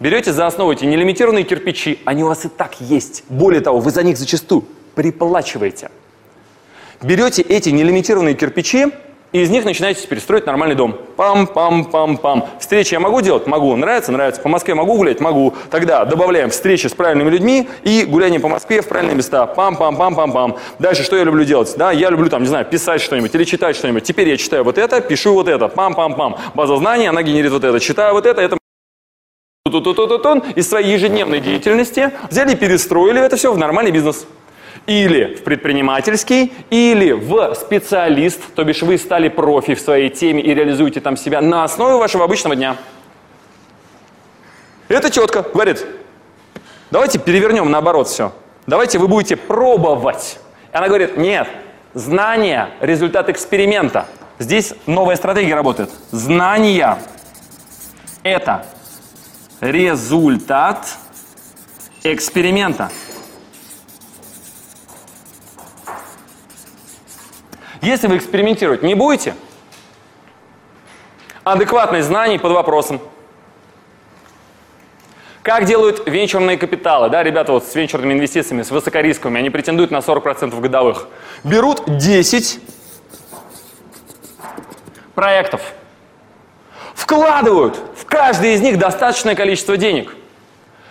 Берете 0.00 0.32
за 0.32 0.46
основу 0.46 0.72
эти 0.72 0.86
нелимитированные 0.86 1.44
кирпичи, 1.44 2.00
они 2.06 2.24
у 2.24 2.28
вас 2.28 2.46
и 2.46 2.48
так 2.48 2.80
есть. 2.80 3.24
Более 3.28 3.60
того, 3.60 3.80
вы 3.80 3.90
за 3.90 4.02
них 4.02 4.16
зачастую 4.16 4.64
приплачиваете. 4.94 5.90
Берете 7.02 7.42
эти 7.42 7.70
нелимитированные 7.70 8.34
кирпичи, 8.34 8.92
и 9.32 9.40
из 9.40 9.48
них 9.48 9.64
начинаете 9.64 10.06
перестроить 10.06 10.44
нормальный 10.44 10.76
дом. 10.76 10.94
Пам-пам-пам-пам. 11.16 12.48
Встречи 12.60 12.92
я 12.92 13.00
могу 13.00 13.22
делать? 13.22 13.46
Могу. 13.46 13.74
Нравится? 13.76 14.12
Нравится. 14.12 14.42
По 14.42 14.50
Москве 14.50 14.74
могу 14.74 14.94
гулять? 14.94 15.20
Могу. 15.20 15.54
Тогда 15.70 16.04
добавляем 16.04 16.50
встречи 16.50 16.86
с 16.86 16.92
правильными 16.92 17.30
людьми 17.30 17.66
и 17.82 18.04
гуляние 18.04 18.40
по 18.40 18.48
Москве 18.48 18.82
в 18.82 18.88
правильные 18.88 19.16
места. 19.16 19.50
Пам-пам-пам-пам-пам. 19.56 20.58
Дальше 20.78 21.02
что 21.02 21.16
я 21.16 21.24
люблю 21.24 21.44
делать? 21.44 21.72
Да, 21.78 21.92
я 21.92 22.10
люблю 22.10 22.28
там, 22.28 22.42
не 22.42 22.48
знаю, 22.48 22.66
писать 22.66 23.00
что-нибудь 23.00 23.34
или 23.34 23.44
читать 23.44 23.74
что-нибудь. 23.74 24.04
Теперь 24.04 24.28
я 24.28 24.36
читаю 24.36 24.64
вот 24.64 24.76
это, 24.76 25.00
пишу 25.00 25.32
вот 25.32 25.48
это. 25.48 25.64
Пам-пам-пам. 25.64 26.38
База 26.54 26.76
знаний, 26.76 27.06
она 27.06 27.22
генерит 27.22 27.52
вот 27.52 27.64
это. 27.64 27.80
Читаю 27.80 28.12
вот 28.12 28.26
это, 28.26 28.42
это 28.42 28.58
из 30.56 30.68
своей 30.68 30.92
ежедневной 30.92 31.40
деятельности 31.40 32.12
взяли 32.30 32.52
и 32.52 32.56
перестроили 32.56 33.22
это 33.22 33.36
все 33.36 33.50
в 33.50 33.56
нормальный 33.56 33.92
бизнес 33.92 34.26
или 34.86 35.36
в 35.36 35.44
предпринимательский, 35.44 36.52
или 36.70 37.12
в 37.12 37.54
специалист, 37.54 38.40
то 38.54 38.64
бишь 38.64 38.82
вы 38.82 38.98
стали 38.98 39.28
профи 39.28 39.74
в 39.74 39.80
своей 39.80 40.10
теме 40.10 40.42
и 40.42 40.54
реализуете 40.54 41.00
там 41.00 41.16
себя 41.16 41.40
на 41.40 41.64
основе 41.64 41.96
вашего 41.96 42.24
обычного 42.24 42.56
дня. 42.56 42.76
Это 44.88 45.10
четко, 45.10 45.42
говорит, 45.42 45.86
давайте 46.90 47.18
перевернем 47.18 47.70
наоборот 47.70 48.08
все. 48.08 48.32
Давайте 48.66 48.98
вы 48.98 49.08
будете 49.08 49.36
пробовать. 49.36 50.38
И 50.72 50.76
она 50.76 50.88
говорит, 50.88 51.16
нет, 51.16 51.48
знание– 51.94 52.70
результат 52.80 53.28
эксперимента. 53.28 54.06
Здесь 54.38 54.74
новая 54.86 55.16
стратегия 55.16 55.54
работает. 55.54 55.90
Знания– 56.10 56.98
это 58.22 58.66
результат 59.60 60.86
эксперимента. 62.02 62.90
Если 67.82 68.06
вы 68.06 68.16
экспериментировать 68.16 68.84
не 68.84 68.94
будете, 68.94 69.34
адекватность 71.42 72.06
знаний 72.06 72.38
под 72.38 72.52
вопросом. 72.52 73.00
Как 75.42 75.64
делают 75.64 76.06
венчурные 76.06 76.56
капиталы? 76.56 77.10
Да, 77.10 77.24
ребята 77.24 77.50
вот 77.50 77.64
с 77.64 77.74
венчурными 77.74 78.12
инвестициями, 78.12 78.62
с 78.62 78.70
высокорисковыми, 78.70 79.40
они 79.40 79.50
претендуют 79.50 79.90
на 79.90 79.96
40% 79.96 80.58
годовых. 80.60 81.08
Берут 81.42 81.82
10 81.98 82.60
проектов, 85.16 85.60
вкладывают 86.94 87.80
в 87.96 88.04
каждый 88.06 88.54
из 88.54 88.60
них 88.60 88.78
достаточное 88.78 89.34
количество 89.34 89.76
денег. 89.76 90.14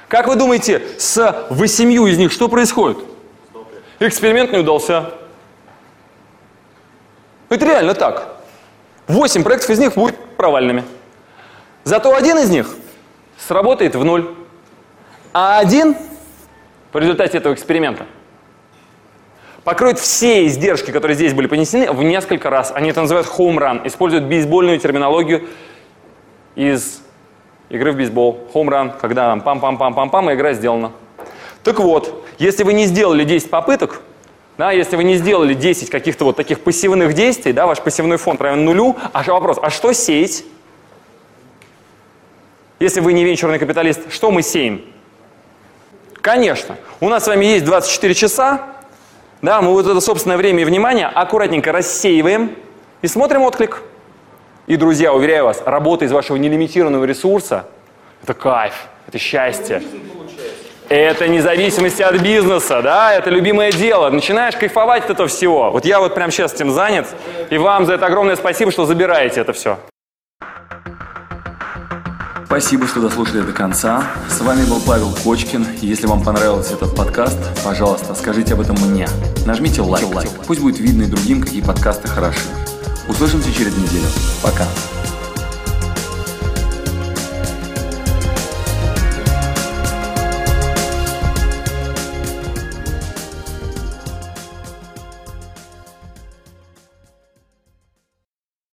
Как 0.09 0.27
вы 0.27 0.35
думаете, 0.35 0.81
с 0.97 1.47
восемью 1.49 2.07
из 2.07 2.17
них 2.17 2.33
что 2.33 2.49
происходит? 2.49 2.97
Эксперимент 4.01 4.51
не 4.51 4.57
удался. 4.57 5.20
Это 7.51 7.65
реально 7.65 7.93
так. 7.93 8.37
Восемь 9.07 9.43
проектов 9.43 9.71
из 9.71 9.79
них 9.79 9.95
будут 9.95 10.15
провальными. 10.37 10.85
Зато 11.83 12.15
один 12.15 12.37
из 12.37 12.49
них 12.49 12.73
сработает 13.37 13.93
в 13.93 14.05
ноль. 14.05 14.33
А 15.33 15.59
один 15.59 15.97
в 16.93 16.97
результате 16.97 17.39
этого 17.39 17.53
эксперимента 17.53 18.05
покроет 19.65 19.99
все 19.99 20.45
издержки, 20.47 20.91
которые 20.91 21.15
здесь 21.15 21.33
были 21.33 21.47
понесены, 21.47 21.91
в 21.91 22.01
несколько 22.01 22.49
раз. 22.49 22.71
Они 22.73 22.89
это 22.89 23.01
называют 23.01 23.27
home 23.27 23.57
run, 23.57 23.85
используют 23.85 24.25
бейсбольную 24.25 24.79
терминологию 24.79 25.49
из 26.55 27.01
игры 27.67 27.91
в 27.91 27.97
бейсбол. 27.97 28.47
Home 28.53 28.69
run, 28.69 28.93
когда 28.97 29.35
пам-пам-пам-пам-пам, 29.35 30.31
и 30.31 30.35
игра 30.35 30.53
сделана. 30.53 30.93
Так 31.63 31.79
вот, 31.79 32.25
если 32.39 32.63
вы 32.63 32.71
не 32.71 32.85
сделали 32.85 33.25
10 33.25 33.49
попыток, 33.49 34.01
да, 34.61 34.69
если 34.69 34.95
вы 34.95 35.03
не 35.03 35.15
сделали 35.15 35.55
10 35.55 35.89
каких-то 35.89 36.23
вот 36.23 36.35
таких 36.35 36.59
пассивных 36.59 37.15
действий, 37.15 37.51
да, 37.51 37.65
ваш 37.65 37.81
пассивный 37.81 38.17
фонд 38.17 38.41
равен 38.41 38.63
нулю, 38.63 38.95
а 39.11 39.23
вопрос, 39.23 39.57
а 39.59 39.71
что 39.71 39.91
сеять? 39.91 40.43
Если 42.79 42.99
вы 42.99 43.13
не 43.13 43.25
венчурный 43.25 43.57
капиталист, 43.57 44.11
что 44.11 44.29
мы 44.29 44.43
сеем? 44.43 44.85
Конечно, 46.13 46.77
у 46.99 47.09
нас 47.09 47.23
с 47.23 47.27
вами 47.27 47.45
есть 47.45 47.65
24 47.65 48.13
часа, 48.13 48.67
да, 49.41 49.63
мы 49.63 49.71
вот 49.71 49.87
это 49.87 49.99
собственное 49.99 50.37
время 50.37 50.61
и 50.61 50.65
внимание 50.65 51.07
аккуратненько 51.07 51.71
рассеиваем 51.71 52.55
и 53.01 53.07
смотрим 53.07 53.41
отклик. 53.41 53.81
И, 54.67 54.75
друзья, 54.75 55.11
уверяю 55.11 55.45
вас, 55.45 55.63
работа 55.65 56.05
из 56.05 56.11
вашего 56.11 56.37
нелимитированного 56.37 57.05
ресурса– 57.05 57.65
это 58.21 58.35
кайф. 58.35 58.75
это 59.07 59.17
счастье. 59.17 59.81
Это 60.91 61.29
независимость 61.29 62.01
от 62.01 62.21
бизнеса, 62.21 62.81
да, 62.81 63.13
это 63.13 63.29
любимое 63.29 63.71
дело. 63.71 64.09
Начинаешь 64.09 64.57
кайфовать 64.57 65.05
от 65.05 65.11
этого 65.11 65.29
всего. 65.29 65.71
Вот 65.71 65.85
я 65.85 66.01
вот 66.01 66.13
прямо 66.13 66.33
сейчас 66.33 66.53
этим 66.53 66.69
занят, 66.69 67.07
и 67.49 67.57
вам 67.57 67.85
за 67.85 67.93
это 67.93 68.07
огромное 68.07 68.35
спасибо, 68.35 68.73
что 68.73 68.85
забираете 68.85 69.39
это 69.39 69.53
все. 69.53 69.79
Спасибо, 72.45 72.87
что 72.87 72.99
дослушали 72.99 73.39
до 73.39 73.53
конца. 73.53 74.03
С 74.27 74.41
вами 74.41 74.65
был 74.65 74.81
Павел 74.85 75.15
Кочкин. 75.23 75.65
Если 75.79 76.07
вам 76.07 76.25
понравился 76.25 76.73
этот 76.73 76.93
подкаст, 76.93 77.39
пожалуйста, 77.63 78.13
скажите 78.13 78.55
об 78.55 78.59
этом 78.59 78.75
мне. 78.81 79.07
Нажмите 79.45 79.81
лайк. 79.81 80.03
Пусть 80.45 80.59
будет 80.59 80.77
видно 80.77 81.03
и 81.03 81.05
другим, 81.05 81.41
какие 81.41 81.61
подкасты 81.61 82.09
хороши. 82.09 82.49
Услышимся 83.07 83.53
через 83.53 83.77
неделю. 83.77 84.07
Пока. 84.43 84.65